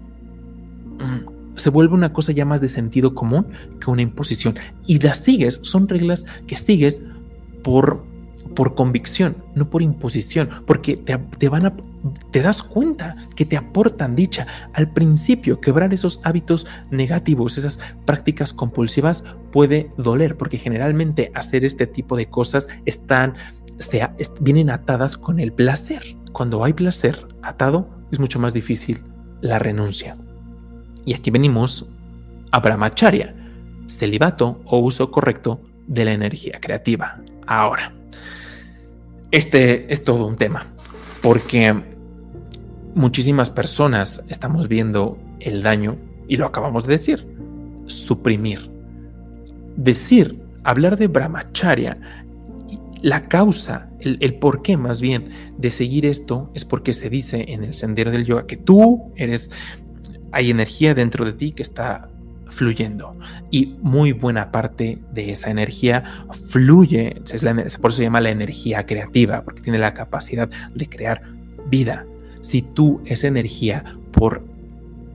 mm, 0.99 1.55
se 1.55 1.69
vuelve 1.69 1.93
una 1.93 2.13
cosa 2.13 2.31
ya 2.31 2.45
más 2.45 2.61
de 2.61 2.67
sentido 2.67 3.13
común 3.13 3.47
que 3.79 3.91
una 3.91 4.01
imposición. 4.01 4.55
Y 4.85 4.99
las 4.99 5.19
sigues, 5.19 5.59
son 5.63 5.87
reglas 5.87 6.25
que 6.47 6.57
sigues 6.57 7.03
por 7.63 8.03
por 8.53 8.75
convicción, 8.75 9.37
no 9.55 9.69
por 9.69 9.81
imposición, 9.81 10.49
porque 10.65 10.97
te, 10.97 11.49
van 11.49 11.65
a, 11.65 11.73
te 12.31 12.41
das 12.41 12.63
cuenta 12.63 13.15
que 13.35 13.45
te 13.45 13.57
aportan 13.57 14.15
dicha. 14.15 14.47
Al 14.73 14.89
principio, 14.89 15.59
quebrar 15.59 15.93
esos 15.93 16.19
hábitos 16.23 16.67
negativos, 16.91 17.57
esas 17.57 17.79
prácticas 18.05 18.53
compulsivas 18.53 19.23
puede 19.51 19.91
doler, 19.97 20.37
porque 20.37 20.57
generalmente 20.57 21.31
hacer 21.33 21.65
este 21.65 21.87
tipo 21.87 22.15
de 22.15 22.27
cosas 22.27 22.69
están, 22.85 23.33
se, 23.77 24.07
vienen 24.41 24.69
atadas 24.69 25.17
con 25.17 25.39
el 25.39 25.53
placer. 25.53 26.01
Cuando 26.31 26.63
hay 26.63 26.73
placer 26.73 27.27
atado, 27.41 27.89
es 28.11 28.19
mucho 28.19 28.39
más 28.39 28.53
difícil 28.53 29.03
la 29.41 29.59
renuncia. 29.59 30.17
Y 31.05 31.13
aquí 31.13 31.31
venimos 31.31 31.85
a 32.51 32.59
Brahmacharya, 32.59 33.35
celibato 33.87 34.61
o 34.65 34.79
uso 34.79 35.11
correcto 35.11 35.61
de 35.87 36.05
la 36.05 36.13
energía 36.13 36.59
creativa. 36.61 37.19
Ahora, 37.45 37.93
este 39.33 39.91
es 39.91 40.03
todo 40.03 40.27
un 40.27 40.35
tema, 40.35 40.67
porque 41.23 41.73
muchísimas 42.93 43.49
personas 43.49 44.23
estamos 44.29 44.67
viendo 44.67 45.17
el 45.39 45.63
daño, 45.63 45.97
y 46.27 46.37
lo 46.37 46.45
acabamos 46.45 46.85
de 46.85 46.93
decir, 46.93 47.27
suprimir. 47.87 48.69
Decir, 49.75 50.39
hablar 50.63 50.97
de 50.97 51.07
brahmacharya, 51.07 51.97
la 53.01 53.27
causa, 53.27 53.89
el, 53.99 54.17
el 54.21 54.35
por 54.35 54.61
qué 54.61 54.77
más 54.77 55.01
bien 55.01 55.29
de 55.57 55.71
seguir 55.71 56.05
esto 56.05 56.51
es 56.53 56.63
porque 56.63 56.93
se 56.93 57.09
dice 57.09 57.43
en 57.47 57.63
el 57.63 57.73
sendero 57.73 58.11
del 58.11 58.25
yoga 58.25 58.45
que 58.45 58.55
tú 58.55 59.11
eres, 59.15 59.49
hay 60.31 60.51
energía 60.51 60.93
dentro 60.93 61.25
de 61.25 61.33
ti 61.33 61.53
que 61.53 61.63
está 61.63 62.07
fluyendo. 62.53 63.17
Y 63.51 63.75
muy 63.81 64.13
buena 64.13 64.51
parte 64.51 64.99
de 65.11 65.31
esa 65.31 65.49
energía 65.49 66.03
fluye, 66.49 67.21
es 67.31 67.43
la, 67.43 67.53
por 67.53 67.91
eso 67.91 67.97
se 67.97 68.03
llama 68.03 68.21
la 68.21 68.29
energía 68.29 68.85
creativa, 68.85 69.43
porque 69.43 69.61
tiene 69.61 69.79
la 69.79 69.93
capacidad 69.93 70.49
de 70.73 70.87
crear 70.87 71.21
vida. 71.69 72.05
Si 72.41 72.61
tú 72.61 73.01
esa 73.05 73.27
energía 73.27 73.83
por 74.11 74.43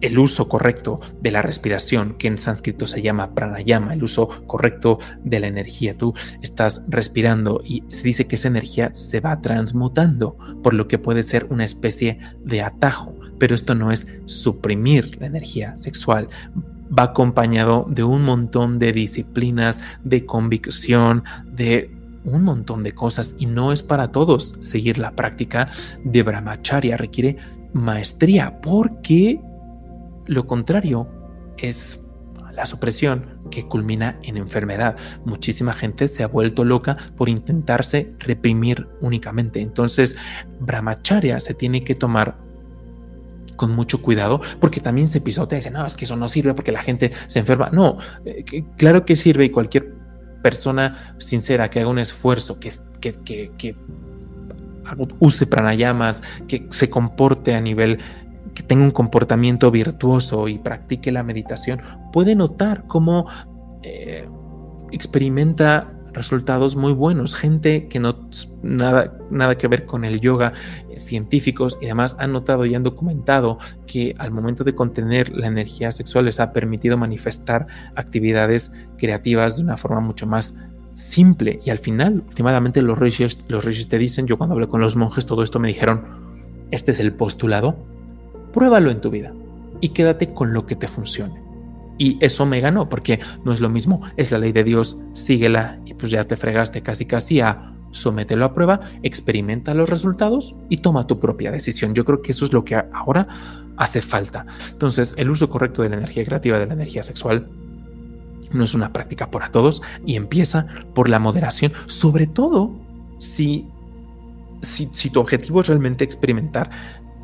el 0.01 0.19
uso 0.19 0.49
correcto 0.49 1.01
de 1.21 1.31
la 1.31 1.43
respiración, 1.43 2.15
que 2.19 2.29
en 2.29 2.39
sánscrito 2.39 2.87
se 2.87 3.03
llama 3.03 3.35
pranayama, 3.35 3.95
el 3.95 4.05
uso 4.05 4.29
correcto 4.47 4.99
de 5.25 5.41
la 5.41 5.47
energía. 5.47 5.97
Tú 5.97 6.15
estás 6.43 6.85
respirando 6.89 7.61
y 7.65 7.83
se 7.89 8.03
dice 8.03 8.27
que 8.27 8.37
esa 8.37 8.49
energía 8.49 8.91
se 8.95 9.21
va 9.21 9.41
transmutando, 9.41 10.37
por 10.63 10.75
lo 10.75 10.89
que 10.89 10.99
puede 10.99 11.23
ser 11.23 11.47
una 11.51 11.65
especie 11.65 12.19
de 12.45 12.63
atajo. 12.63 13.15
Pero 13.39 13.55
esto 13.55 13.75
no 13.75 13.93
es 13.93 14.07
suprimir 14.27 15.21
la 15.21 15.27
energía 15.27 15.75
sexual, 15.79 16.29
va 16.97 17.05
acompañado 17.05 17.87
de 17.89 18.05
un 18.05 18.23
montón 18.23 18.79
de 18.79 18.93
disciplinas, 18.93 19.81
de 20.05 20.27
convicción, 20.27 21.25
de 21.45 21.91
un 22.25 22.43
montón 22.43 22.83
de 22.83 22.93
cosas 22.93 23.35
y 23.39 23.47
no 23.47 23.73
es 23.73 23.83
para 23.83 24.13
todos 24.13 24.59
seguir 24.63 24.99
la 24.99 25.13
práctica 25.13 25.71
de 26.05 26.23
brahmacharya, 26.23 26.97
requiere 26.97 27.37
maestría 27.73 28.61
porque 28.61 29.41
lo 30.27 30.47
contrario 30.47 31.09
es 31.57 32.01
la 32.53 32.67
supresión 32.67 33.39
que 33.53 33.67
culmina 33.67 34.19
en 34.23 34.37
enfermedad. 34.37 34.97
Muchísima 35.25 35.73
gente 35.73 36.09
se 36.09 36.25
ha 36.25 36.29
vuelto 36.29 36.65
loca 36.65 36.97
por 37.17 37.29
intentarse 37.29 38.13
reprimir 38.19 38.89
únicamente. 39.01 39.61
Entonces, 39.61 40.17
brahmacharya 40.59 41.39
se 41.39 41.55
tiene 41.55 41.85
que 41.85 41.95
tomar 41.95 42.48
con 43.59 43.73
mucho 43.73 44.01
cuidado, 44.01 44.41
porque 44.61 44.81
también 44.81 45.09
se 45.09 45.21
pisotea 45.21 45.59
y 45.59 45.61
dice, 45.61 45.71
no, 45.71 45.85
es 45.85 45.97
que 45.97 46.07
eso 46.07 46.17
no 46.17 46.29
sirve 46.29 46.55
porque 46.55 46.73
la 46.73 46.81
gente 46.81 47.11
se 47.27 47.41
enferma. 47.41 47.69
No, 47.71 47.99
eh, 48.25 48.65
claro 48.79 49.05
que 49.05 49.17
sirve 49.17 49.45
y 49.45 49.51
cualquier 49.51 49.93
persona 50.43 51.17
sincera 51.19 51.69
que 51.69 51.81
haga 51.81 51.91
un 51.91 51.99
esfuerzo, 51.99 52.59
que, 52.61 52.71
que, 53.01 53.13
que, 53.13 53.53
que 53.59 53.77
use 55.19 55.47
pranayamas, 55.47 56.23
que 56.47 56.67
se 56.71 56.89
comporte 56.89 57.55
a 57.55 57.61
nivel 57.61 57.99
que 58.55 58.63
tenga 58.63 58.85
un 58.85 58.93
comportamiento 58.93 59.71
virtuoso 59.71 60.49
y 60.49 60.59
practique 60.59 61.13
la 61.13 61.23
meditación, 61.23 61.83
puede 62.13 62.35
notar 62.35 62.85
cómo 62.87 63.27
eh, 63.83 64.29
experimenta 64.93 65.93
resultados 66.19 66.77
muy 66.77 66.93
buenos. 66.93 67.35
Gente 67.35 67.89
que 67.89 67.99
no 67.99 68.29
nada, 68.63 69.17
nada 69.31 69.57
que 69.57 69.69
ver 69.69 69.87
con 69.87 70.05
el 70.05 70.21
yoga, 70.21 70.53
eh, 70.91 70.99
científicos 70.99 71.79
y 71.81 71.87
demás 71.87 72.17
han 72.19 72.33
notado 72.33 72.67
y 72.67 72.75
han 72.75 72.83
documentado 72.83 73.59
que 73.87 74.15
al 74.19 74.31
momento 74.31 74.65
de 74.65 74.75
contener 74.75 75.31
la 75.35 75.47
energía 75.47 75.91
sexual 75.91 76.27
les 76.27 76.41
ha 76.41 76.53
permitido 76.53 76.99
manifestar 76.99 77.67
actividades 77.95 78.73
creativas 78.99 79.57
de 79.57 79.63
una 79.63 79.77
forma 79.77 80.01
mucho 80.01 80.27
más 80.27 80.57
simple. 80.95 81.61
Y 81.65 81.71
al 81.71 81.79
final, 81.79 82.25
últimamente 82.29 82.83
los 82.83 82.99
rishis, 82.99 83.39
los 83.49 83.65
rishis 83.65 83.89
te 83.89 83.99
dicen, 83.99 84.27
yo 84.27 84.37
cuando 84.37 84.55
hablé 84.55 84.67
con 84.67 84.81
los 84.81 84.97
monjes 84.97 85.25
todo 85.25 85.43
esto 85.43 85.59
me 85.59 85.69
dijeron, 85.69 86.05
este 86.71 86.91
es 86.91 87.01
el 87.01 87.15
postulado, 87.15 87.77
pruébalo 88.53 88.91
en 88.91 89.01
tu 89.01 89.11
vida 89.11 89.33
y 89.81 89.91
quédate 89.91 90.35
con 90.35 90.53
lo 90.53 90.67
que 90.67 90.77
te 90.77 90.89
funcione. 90.89 91.48
Y 91.99 92.17
eso 92.21 92.47
me 92.47 92.61
ganó, 92.61 92.89
porque 92.89 93.19
no 93.45 93.53
es 93.53 93.61
lo 93.61 93.69
mismo, 93.69 94.01
es 94.17 94.31
la 94.31 94.39
ley 94.39 94.53
de 94.53 94.65
Dios, 94.65 94.97
síguela 95.13 95.81
y 95.85 95.95
pues 95.95 96.13
ya 96.13 96.25
te 96.25 96.37
fregaste 96.37 96.83
casi 96.83 97.05
casi 97.07 97.41
a 97.41 97.75
somételo 97.91 98.45
a 98.45 98.55
prueba, 98.55 98.81
experimenta 99.03 99.75
los 99.75 99.89
resultados 99.89 100.55
y 100.69 100.79
toma 100.79 101.07
tu 101.07 101.19
propia 101.19 101.51
decisión. 101.51 101.95
Yo 101.95 102.05
creo 102.05 102.23
que 102.23 102.33
eso 102.33 102.45
es 102.45 102.53
lo 102.53 102.65
que 102.65 102.77
ahora 102.93 103.27
hace 103.77 104.03
falta. 104.03 104.47
Entonces, 104.71 105.15
el 105.17 105.31
uso 105.31 105.49
correcto 105.49 105.83
de 105.83 105.91
la 105.91 105.97
energía 105.97 106.25
creativa, 106.25 106.59
de 106.59 106.67
la 106.67 106.75
energía 106.75 107.03
sexual, 107.03 107.49
no 108.53 108.65
es 108.65 108.75
una 108.75 108.93
práctica 108.93 109.31
para 109.31 109.51
todos 109.51 109.83
y 110.07 110.17
empieza 110.17 110.67
por 110.95 111.09
la 111.09 111.19
moderación, 111.19 111.73
sobre 111.87 112.27
todo 112.27 112.75
si, 113.19 113.67
si, 114.63 114.89
si 114.93 115.11
tu 115.11 115.21
objetivo 115.21 115.61
es 115.61 115.69
realmente 115.69 116.05
experimentar, 116.05 116.71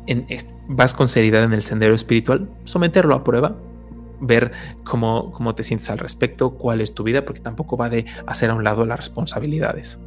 en, 0.07 0.27
vas 0.67 0.93
con 0.93 1.07
seriedad 1.07 1.43
en 1.43 1.53
el 1.53 1.61
sendero 1.61 1.95
espiritual, 1.95 2.49
someterlo 2.63 3.15
a 3.15 3.23
prueba, 3.23 3.55
ver 4.19 4.51
cómo, 4.83 5.31
cómo 5.31 5.55
te 5.55 5.63
sientes 5.63 5.89
al 5.89 5.99
respecto, 5.99 6.51
cuál 6.51 6.81
es 6.81 6.93
tu 6.93 7.03
vida, 7.03 7.25
porque 7.25 7.41
tampoco 7.41 7.77
va 7.77 7.89
de 7.89 8.05
hacer 8.25 8.49
a 8.49 8.53
un 8.53 8.63
lado 8.63 8.85
las 8.85 8.99
responsabilidades. 8.99 9.99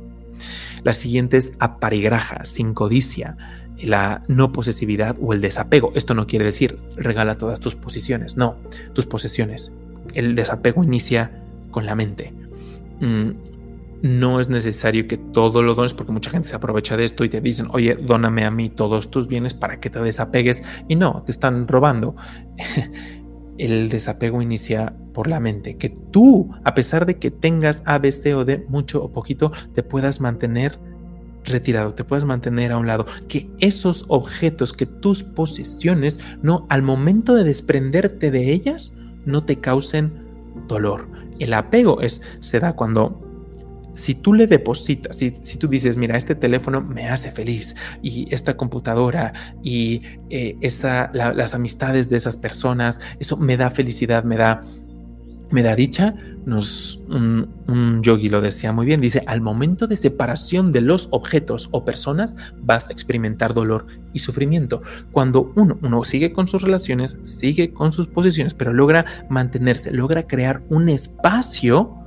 La 0.84 0.92
siguiente 0.92 1.36
es 1.36 1.52
aparigraja, 1.58 2.44
sin 2.44 2.74
codicia, 2.74 3.36
la 3.80 4.22
no 4.28 4.52
posesividad 4.52 5.16
o 5.20 5.32
el 5.32 5.40
desapego. 5.40 5.92
Esto 5.94 6.14
no 6.14 6.26
quiere 6.26 6.44
decir 6.44 6.78
regala 6.96 7.36
todas 7.36 7.60
tus 7.60 7.74
posiciones, 7.74 8.36
no, 8.36 8.56
tus 8.92 9.06
posesiones. 9.06 9.72
El 10.14 10.34
desapego 10.34 10.84
inicia 10.84 11.42
con 11.70 11.86
la 11.86 11.94
mente. 11.94 12.32
Mm, 13.00 13.30
no 14.02 14.38
es 14.38 14.48
necesario 14.48 15.08
que 15.08 15.16
todo 15.16 15.62
lo 15.62 15.74
dones 15.74 15.92
porque 15.92 16.12
mucha 16.12 16.30
gente 16.30 16.48
se 16.48 16.56
aprovecha 16.56 16.96
de 16.96 17.04
esto 17.04 17.24
y 17.24 17.28
te 17.28 17.40
dicen, 17.40 17.66
oye, 17.70 17.96
dóname 17.96 18.44
a 18.44 18.50
mí 18.50 18.68
todos 18.68 19.10
tus 19.10 19.26
bienes 19.26 19.54
para 19.54 19.80
que 19.80 19.90
te 19.90 20.00
desapegues. 20.00 20.62
Y 20.88 20.96
no, 20.96 21.22
te 21.24 21.32
están 21.32 21.66
robando. 21.66 22.14
el 23.58 23.88
desapego 23.88 24.40
inicia 24.40 24.94
por 25.12 25.26
la 25.26 25.40
mente, 25.40 25.76
que 25.76 25.90
tú, 25.90 26.50
a 26.64 26.74
pesar 26.74 27.06
de 27.06 27.18
que 27.18 27.30
tengas 27.30 27.82
A, 27.86 27.98
B, 27.98 28.12
C 28.12 28.34
o 28.34 28.44
D, 28.44 28.64
mucho 28.68 29.02
o 29.02 29.12
poquito, 29.12 29.52
te 29.74 29.82
puedas 29.82 30.20
mantener 30.20 30.78
retirado, 31.44 31.92
te 31.92 32.04
puedas 32.04 32.24
mantener 32.24 32.72
a 32.72 32.78
un 32.78 32.86
lado, 32.86 33.06
que 33.26 33.50
esos 33.58 34.04
objetos, 34.08 34.72
que 34.72 34.86
tus 34.86 35.22
posesiones, 35.22 36.20
no, 36.42 36.66
al 36.68 36.82
momento 36.82 37.34
de 37.34 37.44
desprenderte 37.44 38.30
de 38.30 38.52
ellas, 38.52 38.94
no 39.24 39.44
te 39.44 39.56
causen 39.56 40.12
dolor. 40.68 41.08
El 41.38 41.54
apego 41.54 42.00
es, 42.00 42.22
se 42.40 42.60
da 42.60 42.74
cuando 42.74 43.27
si 43.94 44.14
tú 44.14 44.34
le 44.34 44.46
depositas, 44.46 45.16
si, 45.16 45.34
si, 45.42 45.58
tú 45.58 45.68
dices, 45.68 45.96
mira, 45.96 46.16
este 46.16 46.34
teléfono 46.34 46.80
me 46.80 47.08
hace 47.08 47.30
feliz 47.30 47.74
y 48.02 48.32
esta 48.32 48.56
computadora 48.56 49.32
y 49.62 50.02
eh, 50.30 50.56
esa, 50.60 51.10
las 51.12 51.54
amistades 51.54 52.08
de 52.08 52.16
esas 52.16 52.36
personas, 52.36 53.00
eso 53.18 53.36
me 53.36 53.56
da 53.56 53.70
felicidad, 53.70 54.24
me 54.24 54.36
da, 54.36 54.62
me 55.50 55.62
da 55.62 55.74
dicha, 55.74 56.14
nos, 56.46 57.00
un, 57.08 57.48
un, 57.66 58.02
yogi 58.02 58.28
lo 58.28 58.40
decía 58.40 58.72
muy 58.72 58.86
bien, 58.86 59.00
dice, 59.00 59.22
al 59.26 59.40
momento 59.40 59.86
de 59.86 59.96
separación 59.96 60.72
de 60.72 60.80
los 60.80 61.08
objetos 61.10 61.68
o 61.72 61.84
personas 61.84 62.36
vas 62.58 62.88
a 62.88 62.92
experimentar 62.92 63.52
dolor 63.52 63.86
y 64.12 64.20
sufrimiento. 64.20 64.80
Cuando 65.12 65.52
uno, 65.56 65.78
uno 65.82 66.04
sigue 66.04 66.32
con 66.32 66.48
sus 66.48 66.62
relaciones, 66.62 67.18
sigue 67.22 67.72
con 67.72 67.92
sus 67.92 68.06
posiciones, 68.06 68.54
pero 68.54 68.72
logra 68.72 69.04
mantenerse, 69.28 69.90
logra 69.90 70.26
crear 70.26 70.62
un 70.68 70.88
espacio 70.88 71.97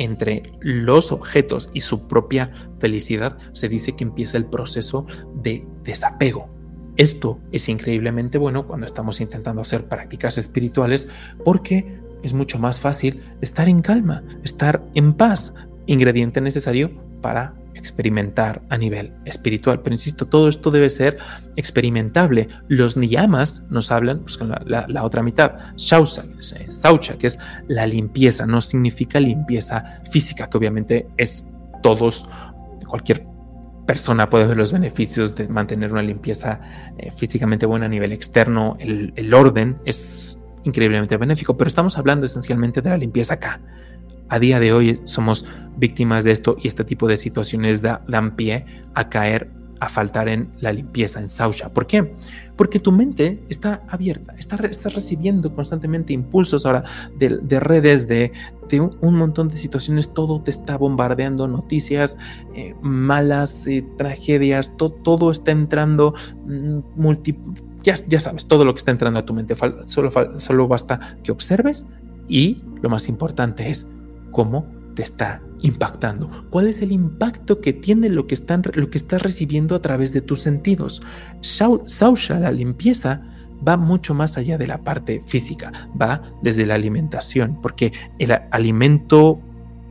entre 0.00 0.50
los 0.60 1.12
objetos 1.12 1.68
y 1.74 1.80
su 1.80 2.08
propia 2.08 2.50
felicidad, 2.78 3.36
se 3.52 3.68
dice 3.68 3.92
que 3.92 4.04
empieza 4.04 4.38
el 4.38 4.46
proceso 4.46 5.06
de 5.34 5.66
desapego. 5.84 6.48
Esto 6.96 7.38
es 7.52 7.68
increíblemente 7.68 8.38
bueno 8.38 8.66
cuando 8.66 8.86
estamos 8.86 9.20
intentando 9.20 9.60
hacer 9.60 9.88
prácticas 9.88 10.38
espirituales 10.38 11.06
porque 11.44 12.00
es 12.22 12.32
mucho 12.32 12.58
más 12.58 12.80
fácil 12.80 13.22
estar 13.42 13.68
en 13.68 13.82
calma, 13.82 14.24
estar 14.42 14.82
en 14.94 15.12
paz, 15.12 15.52
ingrediente 15.84 16.40
necesario 16.40 16.90
para 17.20 17.59
experimentar 17.80 18.62
a 18.68 18.78
nivel 18.78 19.12
espiritual. 19.24 19.80
Pero 19.82 19.94
insisto, 19.94 20.26
todo 20.26 20.48
esto 20.48 20.70
debe 20.70 20.88
ser 20.88 21.16
experimentable. 21.56 22.48
Los 22.68 22.96
niyamas 22.96 23.64
nos 23.70 23.90
hablan 23.90 24.20
pues, 24.20 24.38
la, 24.66 25.04
otra 25.04 25.22
mitad, 25.22 25.74
shausa, 25.76 26.24
saucha, 26.68 27.18
que 27.18 27.26
es 27.26 27.38
la 27.68 27.86
limpieza, 27.86 28.46
no 28.46 28.60
significa 28.60 29.18
limpieza 29.18 30.00
física, 30.10 30.48
que 30.48 30.58
obviamente 30.58 31.08
es 31.16 31.48
todos, 31.82 32.28
cualquier 32.86 33.26
persona 33.90 34.30
puede 34.30 34.46
ver 34.46 34.56
los 34.56 34.72
beneficios 34.72 35.34
de 35.34 35.48
mantener 35.48 35.90
una 35.90 36.02
limpieza 36.02 36.60
eh, 36.96 37.10
físicamente 37.10 37.66
buena 37.66 37.86
a 37.86 37.88
nivel 37.88 38.12
externo, 38.12 38.76
el, 38.78 39.34
orden 39.34 39.78
es 39.84 40.38
increíblemente 40.62 41.16
benéfico, 41.16 41.56
pero 41.56 41.66
estamos 41.66 41.98
hablando 41.98 42.26
esencialmente 42.26 42.82
de 42.82 42.90
la 42.90 42.96
limpieza 42.96 43.34
acá. 43.34 43.60
A 44.30 44.38
día 44.38 44.60
de 44.60 44.72
hoy 44.72 45.00
somos 45.04 45.44
víctimas 45.76 46.22
de 46.22 46.30
esto 46.30 46.56
y 46.62 46.68
este 46.68 46.84
tipo 46.84 47.08
de 47.08 47.16
situaciones 47.16 47.82
dan 47.82 48.36
pie 48.36 48.64
a 48.94 49.08
caer 49.08 49.50
a 49.80 49.88
faltar 49.88 50.28
en 50.28 50.52
la 50.60 50.72
limpieza, 50.72 51.20
en 51.20 51.28
Sausha. 51.28 51.70
¿Por 51.70 51.86
qué? 51.86 52.14
Porque 52.54 52.78
tu 52.78 52.92
mente 52.92 53.42
está 53.48 53.82
abierta, 53.88 54.34
está, 54.38 54.56
recibiendo 54.56 55.54
constantemente 55.54 56.12
impulsos 56.12 56.66
ahora 56.66 56.84
de, 57.18 57.60
redes, 57.60 58.06
de, 58.06 58.30
un, 59.00 59.16
montón 59.16 59.48
de 59.48 59.56
situaciones, 59.56 60.12
todo 60.12 60.42
te 60.42 60.50
está 60.50 60.76
bombardeando, 60.76 61.48
noticias 61.48 62.18
eh, 62.54 62.74
malas, 62.82 63.66
eh, 63.66 63.84
tragedias, 63.96 64.70
todo 64.76 65.30
está 65.30 65.50
entrando, 65.50 66.14
mm, 66.46 66.80
ya, 67.82 67.94
ya, 68.06 68.20
sabes, 68.20 68.46
todo 68.46 68.66
lo 68.66 68.74
que 68.74 68.78
está 68.78 68.90
entrando 68.90 69.18
a 69.18 69.24
tu 69.24 69.32
mente, 69.32 69.56
solo, 69.86 70.10
solo 70.38 70.68
basta 70.68 71.16
que 71.24 71.32
observes 71.32 71.88
y 72.28 72.62
lo 72.82 72.90
más 72.90 73.08
importante 73.08 73.70
es 73.70 73.90
cómo 74.30 74.66
te 74.94 75.02
está 75.02 75.42
impactando? 75.62 76.30
¿Cuál 76.50 76.66
es 76.66 76.82
el 76.82 76.92
impacto 76.92 77.60
que 77.60 77.72
tiene 77.72 78.08
lo 78.08 78.26
que, 78.26 78.34
están, 78.34 78.62
lo 78.74 78.90
que 78.90 78.98
estás 78.98 79.22
recibiendo 79.22 79.74
a 79.74 79.82
través 79.82 80.12
de 80.12 80.20
tus 80.20 80.40
sentidos? 80.40 81.02
Sausha, 81.40 82.38
la 82.38 82.50
limpieza, 82.50 83.22
va 83.66 83.76
mucho 83.76 84.14
más 84.14 84.38
allá 84.38 84.58
de 84.58 84.66
la 84.66 84.78
parte 84.78 85.22
física, 85.26 85.72
va 86.00 86.22
desde 86.42 86.66
la 86.66 86.74
alimentación, 86.74 87.58
porque 87.60 87.92
el 88.18 88.32
alimento 88.50 89.40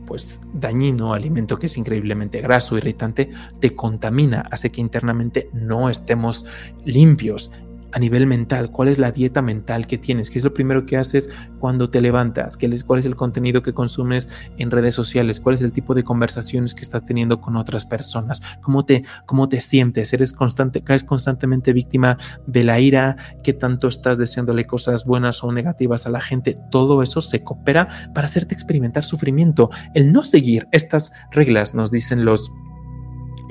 pues 0.06 0.40
dañino, 0.52 1.14
alimento 1.14 1.56
que 1.56 1.66
es 1.66 1.76
increíblemente 1.76 2.40
graso, 2.40 2.76
irritante, 2.76 3.30
te 3.60 3.76
contamina, 3.76 4.40
hace 4.50 4.70
que 4.70 4.80
internamente 4.80 5.48
no 5.52 5.88
estemos 5.88 6.46
limpios 6.84 7.52
a 7.92 7.98
nivel 7.98 8.26
mental, 8.26 8.70
cuál 8.70 8.88
es 8.88 8.98
la 8.98 9.10
dieta 9.10 9.42
mental 9.42 9.86
que 9.86 9.98
tienes, 9.98 10.30
qué 10.30 10.38
es 10.38 10.44
lo 10.44 10.54
primero 10.54 10.86
que 10.86 10.96
haces 10.96 11.30
cuando 11.58 11.90
te 11.90 12.00
levantas, 12.00 12.56
¿Qué 12.56 12.66
es, 12.66 12.84
cuál 12.84 12.98
es 12.98 13.06
el 13.06 13.16
contenido 13.16 13.62
que 13.62 13.72
consumes 13.72 14.28
en 14.58 14.70
redes 14.70 14.94
sociales, 14.94 15.40
cuál 15.40 15.54
es 15.54 15.62
el 15.62 15.72
tipo 15.72 15.94
de 15.94 16.04
conversaciones 16.04 16.74
que 16.74 16.82
estás 16.82 17.04
teniendo 17.04 17.40
con 17.40 17.56
otras 17.56 17.86
personas, 17.86 18.42
cómo 18.62 18.84
te, 18.84 19.04
cómo 19.26 19.48
te 19.48 19.60
sientes, 19.60 20.12
eres 20.12 20.32
constante, 20.32 20.82
caes 20.82 21.04
constantemente 21.04 21.72
víctima 21.72 22.18
de 22.46 22.64
la 22.64 22.80
ira, 22.80 23.16
qué 23.42 23.52
tanto 23.52 23.88
estás 23.88 24.18
deseándole 24.18 24.66
cosas 24.66 25.04
buenas 25.04 25.42
o 25.42 25.52
negativas 25.52 26.06
a 26.06 26.10
la 26.10 26.20
gente, 26.20 26.58
todo 26.70 27.02
eso 27.02 27.20
se 27.20 27.42
coopera 27.42 27.88
para 28.14 28.26
hacerte 28.26 28.54
experimentar 28.54 29.04
sufrimiento. 29.04 29.70
El 29.94 30.12
no 30.12 30.22
seguir 30.22 30.68
estas 30.72 31.12
reglas, 31.30 31.74
nos 31.74 31.90
dicen 31.90 32.24
los 32.24 32.50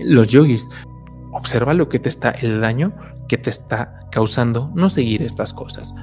los 0.05 0.27
yogis, 0.27 0.69
Observa 1.39 1.73
lo 1.73 1.87
que 1.87 1.99
te 1.99 2.09
está, 2.09 2.31
el 2.31 2.59
daño 2.59 2.93
que 3.29 3.37
te 3.37 3.49
está 3.49 4.01
causando 4.11 4.71
no 4.75 4.89
seguir 4.89 5.21
estas 5.21 5.53
cosas 5.53 5.95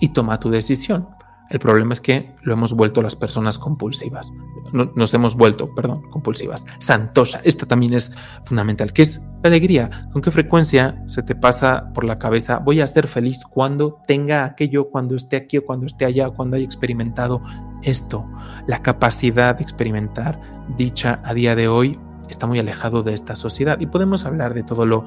y 0.00 0.08
toma 0.08 0.40
tu 0.40 0.50
decisión. 0.50 1.08
El 1.48 1.60
problema 1.60 1.92
es 1.92 2.00
que 2.00 2.34
lo 2.42 2.54
hemos 2.54 2.72
vuelto 2.72 3.00
las 3.02 3.14
personas 3.14 3.58
compulsivas. 3.58 4.32
nos 4.72 5.14
hemos 5.14 5.36
vuelto, 5.36 5.72
perdón, 5.72 6.02
compulsivas. 6.10 6.64
Santosha, 6.80 7.40
esta 7.44 7.66
también 7.66 7.94
es 7.94 8.12
fundamental, 8.42 8.92
que 8.92 9.02
es 9.02 9.20
la 9.44 9.50
alegría. 9.50 9.90
¿Con 10.12 10.22
qué 10.22 10.32
frecuencia 10.32 11.00
se 11.06 11.22
te 11.22 11.36
pasa 11.36 11.92
por 11.94 12.02
la 12.02 12.16
cabeza 12.16 12.58
voy 12.58 12.80
a 12.80 12.86
ser 12.88 13.06
feliz 13.06 13.44
cuando 13.44 14.00
tenga 14.08 14.44
aquello, 14.44 14.90
cuando 14.90 15.14
esté 15.14 15.36
aquí 15.36 15.58
o 15.58 15.64
cuando 15.64 15.86
esté 15.86 16.04
allá, 16.04 16.30
cuando 16.30 16.56
haya 16.56 16.64
experimentado 16.64 17.40
esto? 17.82 18.26
La 18.66 18.82
capacidad 18.82 19.54
de 19.54 19.62
experimentar 19.62 20.40
dicha 20.76 21.20
a 21.22 21.32
día 21.34 21.54
de 21.54 21.68
hoy 21.68 22.00
está 22.28 22.46
muy 22.46 22.58
alejado 22.58 23.02
de 23.02 23.14
esta 23.14 23.36
sociedad 23.36 23.78
y 23.80 23.86
podemos 23.86 24.26
hablar 24.26 24.54
de 24.54 24.62
todo 24.62 24.86
lo, 24.86 25.04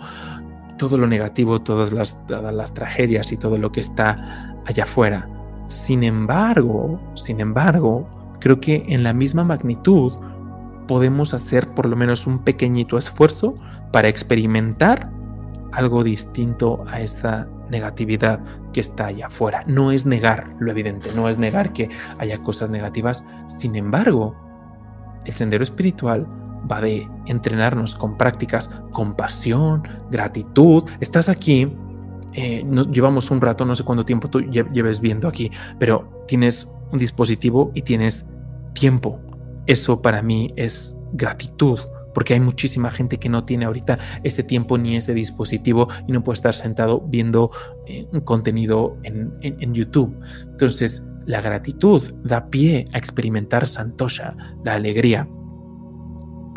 todo 0.78 0.98
lo 0.98 1.08
negativo, 1.08 1.62
todas 1.62 1.92
las, 1.92 2.22
las 2.30 2.74
tragedias 2.74 3.32
y 3.32 3.38
todo 3.38 3.58
lo 3.58 3.72
que 3.72 3.80
está 3.80 4.56
allá 4.66 4.84
afuera. 4.84 5.30
Sin 5.68 6.04
embargo, 6.04 7.00
sin 7.16 7.40
embargo, 7.40 8.08
creo 8.40 8.60
que 8.60 8.86
en 8.88 9.04
la 9.04 9.14
misma 9.14 9.44
magnitud 9.44 10.14
podemos 10.88 11.34
hacer 11.34 11.68
por 11.70 11.88
lo 11.88 11.96
menos 11.96 12.28
un 12.28 12.40
pequeñito 12.40 12.98
esfuerzo 12.98 13.56
para 13.92 14.08
experimentar 14.08 15.12
algo 15.74 16.04
distinto 16.04 16.86
a 16.88 17.02
esa 17.02 17.48
negatividad 17.70 18.40
que 18.72 18.80
está 18.80 19.08
allá 19.08 19.28
afuera. 19.28 19.64
No 19.68 19.92
es 19.92 20.06
negar 20.06 20.56
lo 20.60 20.72
evidente, 20.72 21.12
no 21.14 21.28
es 21.28 21.38
negar 21.38 21.74
que 21.74 21.90
haya 22.20 22.38
cosas 22.40 22.70
negativas. 22.70 23.24
Sin 23.48 23.76
embargo, 23.76 24.36
el 25.26 25.34
sendero 25.34 25.64
espiritual 25.64 26.26
va 26.70 26.82
de 26.82 27.08
entrenarnos 27.26 27.96
con 27.96 28.18
prácticas, 28.18 28.70
compasión, 28.92 29.84
gratitud. 30.12 30.84
Estás 31.00 31.30
aquí, 31.30 31.72
eh, 32.34 32.66
llevamos 32.92 33.32
un 33.32 33.42
rato, 33.42 33.66
no 33.66 33.76
sé 33.76 33.84
cuánto 33.84 34.06
tiempo 34.06 34.30
tú 34.30 34.42
lleves 34.42 35.00
viendo 35.00 35.28
aquí, 35.28 35.52
pero 35.80 36.24
tienes 36.28 36.72
un 36.92 36.98
dispositivo 36.98 37.72
y 37.74 37.82
tienes 37.82 38.30
tiempo. 38.74 39.20
Eso 39.66 40.02
para 40.02 40.22
mí 40.22 40.54
es 40.56 40.98
gratitud, 41.14 41.80
porque 42.14 42.34
hay 42.34 42.40
muchísima 42.40 42.92
gente 42.92 43.18
que 43.18 43.30
no 43.30 43.44
tiene 43.44 43.66
ahorita 43.66 44.00
ese 44.24 44.44
tiempo 44.44 44.78
ni 44.78 44.96
ese 44.96 45.14
dispositivo 45.14 45.88
y 46.08 46.12
no 46.12 46.24
puede 46.24 46.36
estar 46.36 46.54
sentado 46.54 47.02
viendo 47.02 47.52
eh, 47.86 48.08
contenido 48.24 48.98
en 49.04 49.74
YouTube. 49.74 50.18
Entonces, 50.44 51.08
la 51.28 51.42
gratitud 51.42 52.02
da 52.24 52.50
pie 52.50 52.88
a 52.94 52.98
experimentar 52.98 53.68
Santosha, 53.68 54.36
la 54.64 54.76
alegría, 54.76 55.28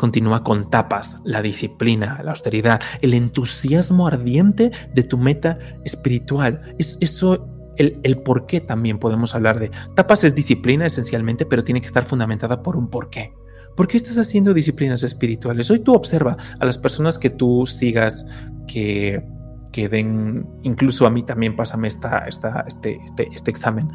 Continúa 0.01 0.43
con 0.43 0.71
tapas, 0.71 1.17
la 1.25 1.43
disciplina, 1.43 2.19
la 2.23 2.31
austeridad, 2.31 2.81
el 3.03 3.13
entusiasmo 3.13 4.07
ardiente 4.07 4.71
de 4.95 5.03
tu 5.03 5.19
meta 5.19 5.59
espiritual. 5.83 6.75
Es, 6.79 6.97
eso 7.01 7.47
el, 7.77 7.99
el, 8.01 8.17
por 8.17 8.47
qué 8.47 8.61
también 8.61 8.97
podemos 8.97 9.35
hablar 9.35 9.59
de. 9.59 9.69
Tapas 9.95 10.23
es 10.23 10.33
disciplina 10.33 10.87
esencialmente, 10.87 11.45
pero 11.45 11.63
tiene 11.63 11.81
que 11.81 11.85
estar 11.85 12.03
fundamentada 12.03 12.63
por 12.63 12.77
un 12.77 12.89
por 12.89 13.11
qué. 13.11 13.31
¿Por 13.75 13.87
qué 13.87 13.97
estás 13.97 14.17
haciendo 14.17 14.55
disciplinas 14.55 15.03
espirituales? 15.03 15.69
Hoy 15.69 15.77
tú 15.81 15.93
observa 15.93 16.35
a 16.59 16.65
las 16.65 16.79
personas 16.79 17.19
que 17.19 17.29
tú 17.29 17.67
sigas 17.67 18.25
que, 18.67 19.23
que 19.71 19.87
den, 19.87 20.47
incluso 20.63 21.05
a 21.05 21.11
mí 21.11 21.21
también 21.21 21.55
pásame 21.55 21.87
esta, 21.87 22.25
esta, 22.27 22.65
este, 22.67 22.97
este, 23.05 23.29
este 23.31 23.51
examen. 23.51 23.91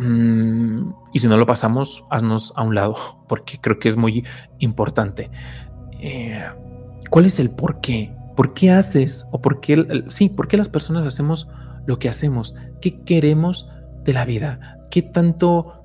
Mm, 0.00 0.94
y 1.12 1.20
si 1.20 1.28
no 1.28 1.36
lo 1.36 1.44
pasamos, 1.44 2.04
haznos 2.08 2.54
a 2.56 2.62
un 2.62 2.74
lado, 2.74 2.96
porque 3.28 3.58
creo 3.60 3.78
que 3.78 3.88
es 3.88 3.96
muy 3.96 4.24
importante. 4.58 5.30
Eh, 6.00 6.42
¿Cuál 7.10 7.26
es 7.26 7.38
el 7.38 7.50
por 7.50 7.80
qué? 7.80 8.14
¿Por 8.34 8.54
qué 8.54 8.70
haces? 8.70 9.26
¿O 9.30 9.42
por 9.42 9.60
qué, 9.60 10.04
sí, 10.08 10.30
por 10.30 10.48
qué 10.48 10.56
las 10.56 10.70
personas 10.70 11.06
hacemos 11.06 11.48
lo 11.86 11.98
que 11.98 12.08
hacemos? 12.08 12.54
¿Qué 12.80 13.02
queremos 13.02 13.68
de 14.04 14.14
la 14.14 14.24
vida? 14.24 14.78
¿Qué 14.90 15.02
tanto 15.02 15.84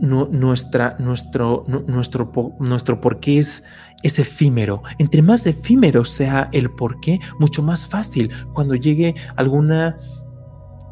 nuestra, 0.00 0.96
nuestro, 0.98 1.64
nuestro, 1.66 2.30
nuestro 2.58 3.00
por 3.00 3.20
qué 3.20 3.38
es, 3.38 3.64
es 4.02 4.18
efímero? 4.18 4.82
Entre 4.98 5.22
más 5.22 5.46
efímero 5.46 6.04
sea 6.04 6.50
el 6.52 6.70
por 6.70 7.00
qué, 7.00 7.20
mucho 7.38 7.62
más 7.62 7.86
fácil 7.86 8.30
cuando 8.52 8.74
llegue 8.74 9.14
alguna 9.36 9.96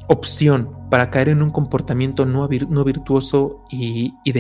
opción 0.08 0.79
para 0.90 1.08
caer 1.08 1.28
en 1.28 1.42
un 1.42 1.50
comportamiento 1.50 2.26
no, 2.26 2.48
virtuoso 2.48 3.64
y, 3.70 4.14
y, 4.24 4.32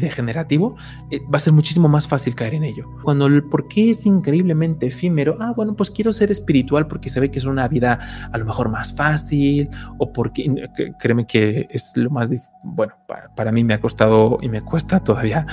degenerativo, 0.00 0.76
eh, 1.10 1.20
va 1.22 1.36
a 1.36 1.40
ser 1.40 1.52
muchísimo 1.52 1.88
más 1.88 2.08
fácil 2.08 2.34
caer 2.34 2.54
en 2.54 2.64
ello. 2.64 2.88
Cuando 3.02 3.26
el 3.26 3.44
por 3.44 3.68
qué 3.68 3.90
es 3.90 4.06
increíblemente 4.06 4.86
efímero, 4.86 5.36
ah, 5.40 5.52
bueno, 5.54 5.74
pues 5.76 5.90
quiero 5.90 6.12
ser 6.12 6.30
espiritual 6.30 6.86
porque 6.86 7.10
se 7.10 7.20
ve 7.20 7.30
que 7.30 7.38
es 7.38 7.44
una 7.44 7.68
vida 7.68 7.98
a 8.32 8.38
lo 8.38 8.46
mejor 8.46 8.70
más 8.70 8.94
fácil, 8.94 9.68
o 9.98 10.12
porque, 10.12 10.50
créeme 10.98 11.26
que 11.26 11.68
es 11.70 11.92
lo 11.96 12.08
más, 12.10 12.30
bueno, 12.62 12.94
para, 13.36 13.52
mí 13.52 13.62
me 13.62 13.74
ha 13.74 13.80
costado 13.80 14.38
y 14.40 14.48
me 14.48 14.62
cuesta 14.62 15.00
todavía 15.00 15.46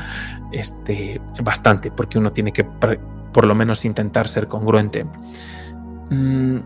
este, 0.54 1.20
bastante, 1.44 1.92
porque 1.92 2.18
uno 2.18 2.32
tiene 2.32 2.54
que 2.54 2.64
por 2.64 3.46
lo 3.46 3.56
menos 3.56 3.84
intentar 3.84 4.28
ser 4.30 4.48
congruente. 4.48 5.06
Mm, 6.10 6.60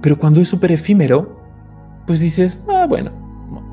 pero 0.00 0.18
cuando 0.18 0.40
es 0.40 0.48
súper 0.48 0.72
efímero, 0.72 1.37
pues 2.08 2.20
dices, 2.20 2.58
ah, 2.70 2.86
bueno, 2.88 3.12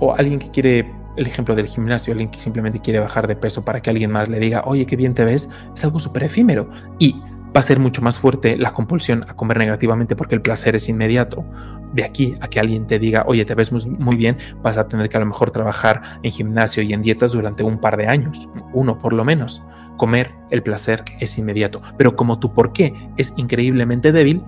o 0.01 0.13
alguien 0.13 0.39
que 0.39 0.51
quiere, 0.51 0.91
el 1.15 1.25
ejemplo 1.25 1.55
del 1.55 1.67
gimnasio, 1.67 2.11
alguien 2.11 2.29
que 2.29 2.41
simplemente 2.41 2.81
quiere 2.81 2.99
bajar 2.99 3.27
de 3.27 3.35
peso 3.37 3.63
para 3.63 3.79
que 3.79 3.89
alguien 3.89 4.11
más 4.11 4.27
le 4.27 4.39
diga, 4.39 4.63
oye, 4.65 4.85
qué 4.85 4.97
bien 4.97 5.13
te 5.13 5.23
ves, 5.23 5.49
es 5.73 5.83
algo 5.85 5.99
súper 5.99 6.25
efímero. 6.25 6.69
Y 6.99 7.15
va 7.55 7.61
a 7.61 7.61
ser 7.61 7.79
mucho 7.79 8.01
más 8.01 8.19
fuerte 8.19 8.57
la 8.57 8.73
compulsión 8.73 9.23
a 9.29 9.37
comer 9.37 9.57
negativamente 9.57 10.17
porque 10.17 10.35
el 10.35 10.41
placer 10.41 10.75
es 10.75 10.89
inmediato. 10.89 11.45
De 11.93 12.03
aquí 12.03 12.35
a 12.41 12.49
que 12.49 12.59
alguien 12.59 12.85
te 12.87 12.99
diga, 12.99 13.23
oye, 13.25 13.45
te 13.45 13.55
ves 13.55 13.71
muy 13.71 14.17
bien, 14.17 14.37
vas 14.61 14.77
a 14.77 14.89
tener 14.89 15.07
que 15.07 15.15
a 15.15 15.21
lo 15.21 15.27
mejor 15.27 15.51
trabajar 15.51 16.01
en 16.21 16.29
gimnasio 16.29 16.83
y 16.83 16.91
en 16.91 17.01
dietas 17.01 17.31
durante 17.31 17.63
un 17.63 17.79
par 17.79 17.95
de 17.95 18.07
años, 18.07 18.49
uno 18.73 18.97
por 18.97 19.13
lo 19.13 19.23
menos. 19.23 19.63
Comer, 19.95 20.33
el 20.51 20.61
placer 20.61 21.05
es 21.21 21.37
inmediato. 21.37 21.81
Pero 21.97 22.17
como 22.17 22.37
tu 22.37 22.53
por 22.53 22.73
qué 22.73 22.93
es 23.15 23.33
increíblemente 23.37 24.11
débil, 24.11 24.43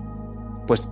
pues 0.66 0.90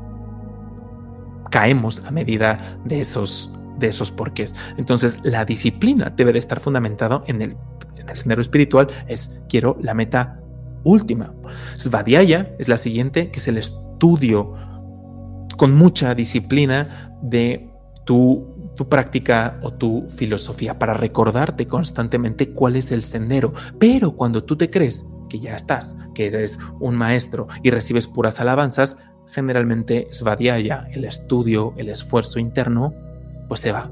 caemos 1.51 2.03
a 2.07 2.11
medida 2.11 2.79
de 2.85 3.01
esos, 3.01 3.59
de 3.79 3.89
esos 3.89 4.11
porqués. 4.11 4.55
Entonces, 4.77 5.19
la 5.25 5.45
disciplina 5.45 6.11
debe 6.11 6.33
de 6.33 6.39
estar 6.39 6.61
fundamentado 6.61 7.23
en 7.27 7.43
el, 7.43 7.57
en 7.97 8.09
el 8.09 8.17
sendero 8.17 8.41
espiritual, 8.41 8.89
es 9.09 9.39
quiero 9.49 9.77
la 9.81 9.95
meta 9.95 10.41
última. 10.85 11.35
Svadhyaya 11.77 12.55
es 12.59 12.69
la 12.69 12.79
siguiente, 12.79 13.31
que 13.31 13.41
es 13.41 13.49
el 13.49 13.59
estudio 13.59 14.55
con 15.57 15.75
mucha 15.75 16.15
disciplina 16.15 17.13
de 17.23 17.69
tu, 18.05 18.73
tu, 18.77 18.89
práctica 18.89 19.59
o 19.63 19.73
tu 19.73 20.07
filosofía 20.09 20.79
para 20.79 20.95
recordarte 20.95 21.67
constantemente 21.67 22.51
cuál 22.51 22.77
es 22.77 22.93
el 22.93 23.03
sendero. 23.03 23.53
Pero 23.79 24.13
cuando 24.13 24.45
tú 24.45 24.57
te 24.57 24.71
crees 24.71 25.05
que 25.29 25.41
ya 25.41 25.55
estás, 25.55 25.97
que 26.15 26.27
eres 26.27 26.59
un 26.79 26.95
maestro 26.95 27.49
y 27.63 27.71
recibes 27.71 28.07
puras 28.07 28.41
alabanzas, 28.41 28.97
generalmente 29.29 30.07
Svadhyaya, 30.11 30.89
el 30.93 31.05
estudio, 31.05 31.75
el 31.77 31.89
esfuerzo 31.89 32.39
interno, 32.39 32.95
pues 33.49 33.61
se 33.61 33.73
va. 33.73 33.91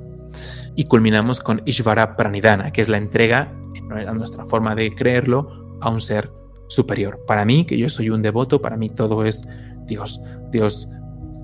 Y 0.75 0.85
culminamos 0.85 1.41
con 1.41 1.63
Ishvara 1.65 2.17
Pranidhana, 2.17 2.73
que 2.73 2.81
es 2.81 2.89
la 2.89 2.99
entrega, 2.99 3.53
en 3.75 4.19
nuestra 4.19 4.45
forma 4.45 4.75
de 4.75 4.95
creerlo, 4.95 5.79
a 5.81 5.91
un 5.91 6.01
ser 6.01 6.31
superior. 6.69 7.25
Para 7.27 7.45
mí, 7.45 7.65
que 7.65 7.77
yo 7.77 7.89
soy 7.89 8.11
un 8.11 8.23
devoto, 8.23 8.61
para 8.61 8.77
mí 8.77 8.89
todo 8.89 9.25
es 9.25 9.43
Dios, 9.87 10.21
Dios. 10.51 10.89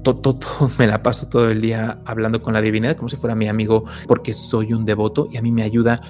Todo, 0.02 0.38
me 0.78 0.86
la 0.86 1.02
paso 1.02 1.28
todo 1.28 1.50
el 1.50 1.60
día 1.60 2.00
hablando 2.06 2.42
con 2.42 2.54
la 2.54 2.62
divinidad 2.62 2.96
como 2.96 3.10
si 3.10 3.16
fuera 3.16 3.34
mi 3.34 3.48
amigo 3.48 3.84
porque 4.08 4.32
soy 4.32 4.72
un 4.72 4.86
devoto 4.86 5.28
y 5.30 5.36
a 5.36 5.42
mí 5.42 5.52
me 5.52 5.62
ayuda 5.62 6.00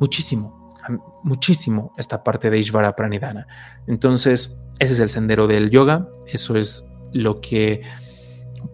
muchísimo, 0.00 0.70
muchísimo 1.22 1.92
esta 1.98 2.24
parte 2.24 2.48
de 2.48 2.58
Ishvara 2.58 2.96
Pranidhana. 2.96 3.46
Entonces, 3.86 4.64
ese 4.78 4.94
es 4.94 5.00
el 5.00 5.10
sendero 5.10 5.46
del 5.46 5.70
yoga, 5.70 6.08
eso 6.26 6.56
es 6.56 6.90
lo 7.14 7.40
que, 7.40 7.80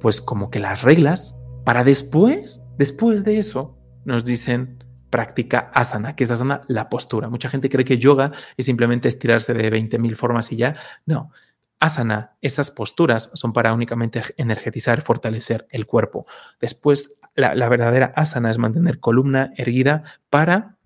pues 0.00 0.20
como 0.20 0.50
que 0.50 0.58
las 0.58 0.82
reglas, 0.82 1.36
para 1.64 1.84
después, 1.84 2.64
después 2.78 3.22
de 3.22 3.38
eso, 3.38 3.78
nos 4.04 4.24
dicen 4.24 4.82
práctica 5.10 5.70
asana, 5.74 6.16
que 6.16 6.24
es 6.24 6.30
asana 6.30 6.62
la 6.66 6.88
postura. 6.88 7.28
Mucha 7.28 7.50
gente 7.50 7.68
cree 7.68 7.84
que 7.84 7.98
yoga 7.98 8.32
es 8.56 8.66
simplemente 8.66 9.08
estirarse 9.08 9.52
de 9.54 9.70
20.000 9.70 10.16
formas 10.16 10.50
y 10.52 10.56
ya. 10.56 10.74
No, 11.04 11.30
asana, 11.80 12.36
esas 12.40 12.70
posturas 12.70 13.30
son 13.34 13.52
para 13.52 13.74
únicamente 13.74 14.22
energetizar, 14.38 15.02
fortalecer 15.02 15.66
el 15.70 15.86
cuerpo. 15.86 16.26
Después, 16.60 17.16
la, 17.34 17.54
la 17.54 17.68
verdadera 17.68 18.12
asana 18.16 18.50
es 18.50 18.58
mantener 18.58 19.00
columna 19.00 19.52
erguida 19.56 20.02
para 20.30 20.78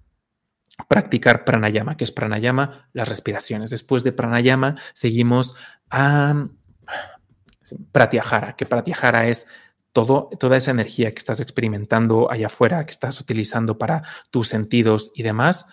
practicar 0.88 1.44
pranayama, 1.44 1.96
que 1.96 2.02
es 2.02 2.10
pranayama, 2.10 2.88
las 2.92 3.08
respiraciones. 3.08 3.70
Después 3.70 4.02
de 4.02 4.10
pranayama, 4.10 4.74
seguimos 4.92 5.54
a 5.88 6.48
pratyahara, 7.92 8.56
que 8.56 8.66
pratyahara 8.66 9.28
es 9.28 9.46
toda 9.92 10.56
esa 10.56 10.72
energía 10.72 11.12
que 11.12 11.18
estás 11.18 11.40
experimentando 11.40 12.30
allá 12.30 12.46
afuera, 12.46 12.84
que 12.84 12.90
estás 12.90 13.20
utilizando 13.20 13.78
para 13.78 14.02
tus 14.30 14.48
sentidos 14.48 15.12
y 15.14 15.22
demás, 15.22 15.66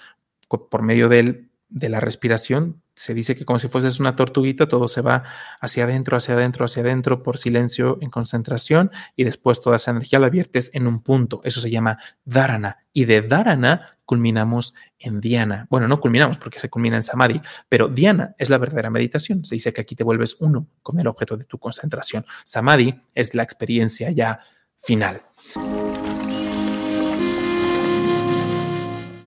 por 0.48 0.82
medio 0.84 1.10
de 1.10 1.90
la 1.90 2.00
respiración, 2.00 2.84
se 3.02 3.16
dice 3.16 3.36
que 3.36 3.46
como 3.46 3.58
si 3.58 3.68
fueses 3.68 4.00
una 4.00 4.16
tortuguita, 4.16 4.68
todo 4.68 4.88
se 4.88 5.02
va 5.02 5.24
hacia 5.60 5.86
adentro, 5.86 6.18
hacia 6.18 6.36
adentro, 6.36 6.66
hacia 6.66 6.84
adentro, 6.84 7.24
por 7.24 7.40
silencio, 7.40 7.98
en 8.00 8.12
concentración, 8.12 8.92
y 9.16 9.24
después 9.24 9.60
toda 9.60 9.78
esa 9.78 9.90
energía 9.90 10.20
la 10.20 10.30
viertes 10.30 10.70
en 10.74 10.86
un 10.86 11.02
punto. 11.02 11.42
Eso 11.44 11.62
se 11.62 11.72
llama 11.72 11.98
dharana. 12.26 12.86
Y 12.94 13.06
de 13.06 13.24
dharana 13.24 13.98
culminamos 14.06 14.76
en 15.00 15.20
Diana. 15.20 15.66
Bueno, 15.72 15.88
no 15.88 16.00
culminamos 16.00 16.38
porque 16.38 16.60
se 16.60 16.70
culmina 16.70 16.98
en 16.98 17.04
Samadhi, 17.04 17.42
pero 17.68 17.88
Diana 17.88 18.36
es 18.38 18.52
la 18.52 18.60
verdadera 18.60 18.92
meditación. 18.92 19.46
Se 19.46 19.56
dice 19.56 19.74
que 19.74 19.82
aquí 19.82 19.96
te 19.96 20.04
vuelves 20.04 20.38
uno 20.40 20.68
con 20.84 21.00
el 21.00 21.08
objeto 21.08 21.38
de 21.38 21.46
tu 21.46 21.58
concentración. 21.58 22.24
Samadhi 22.46 23.02
es 23.16 23.34
la 23.34 23.42
experiencia 23.42 24.12
ya 24.12 24.42
final. 24.76 25.24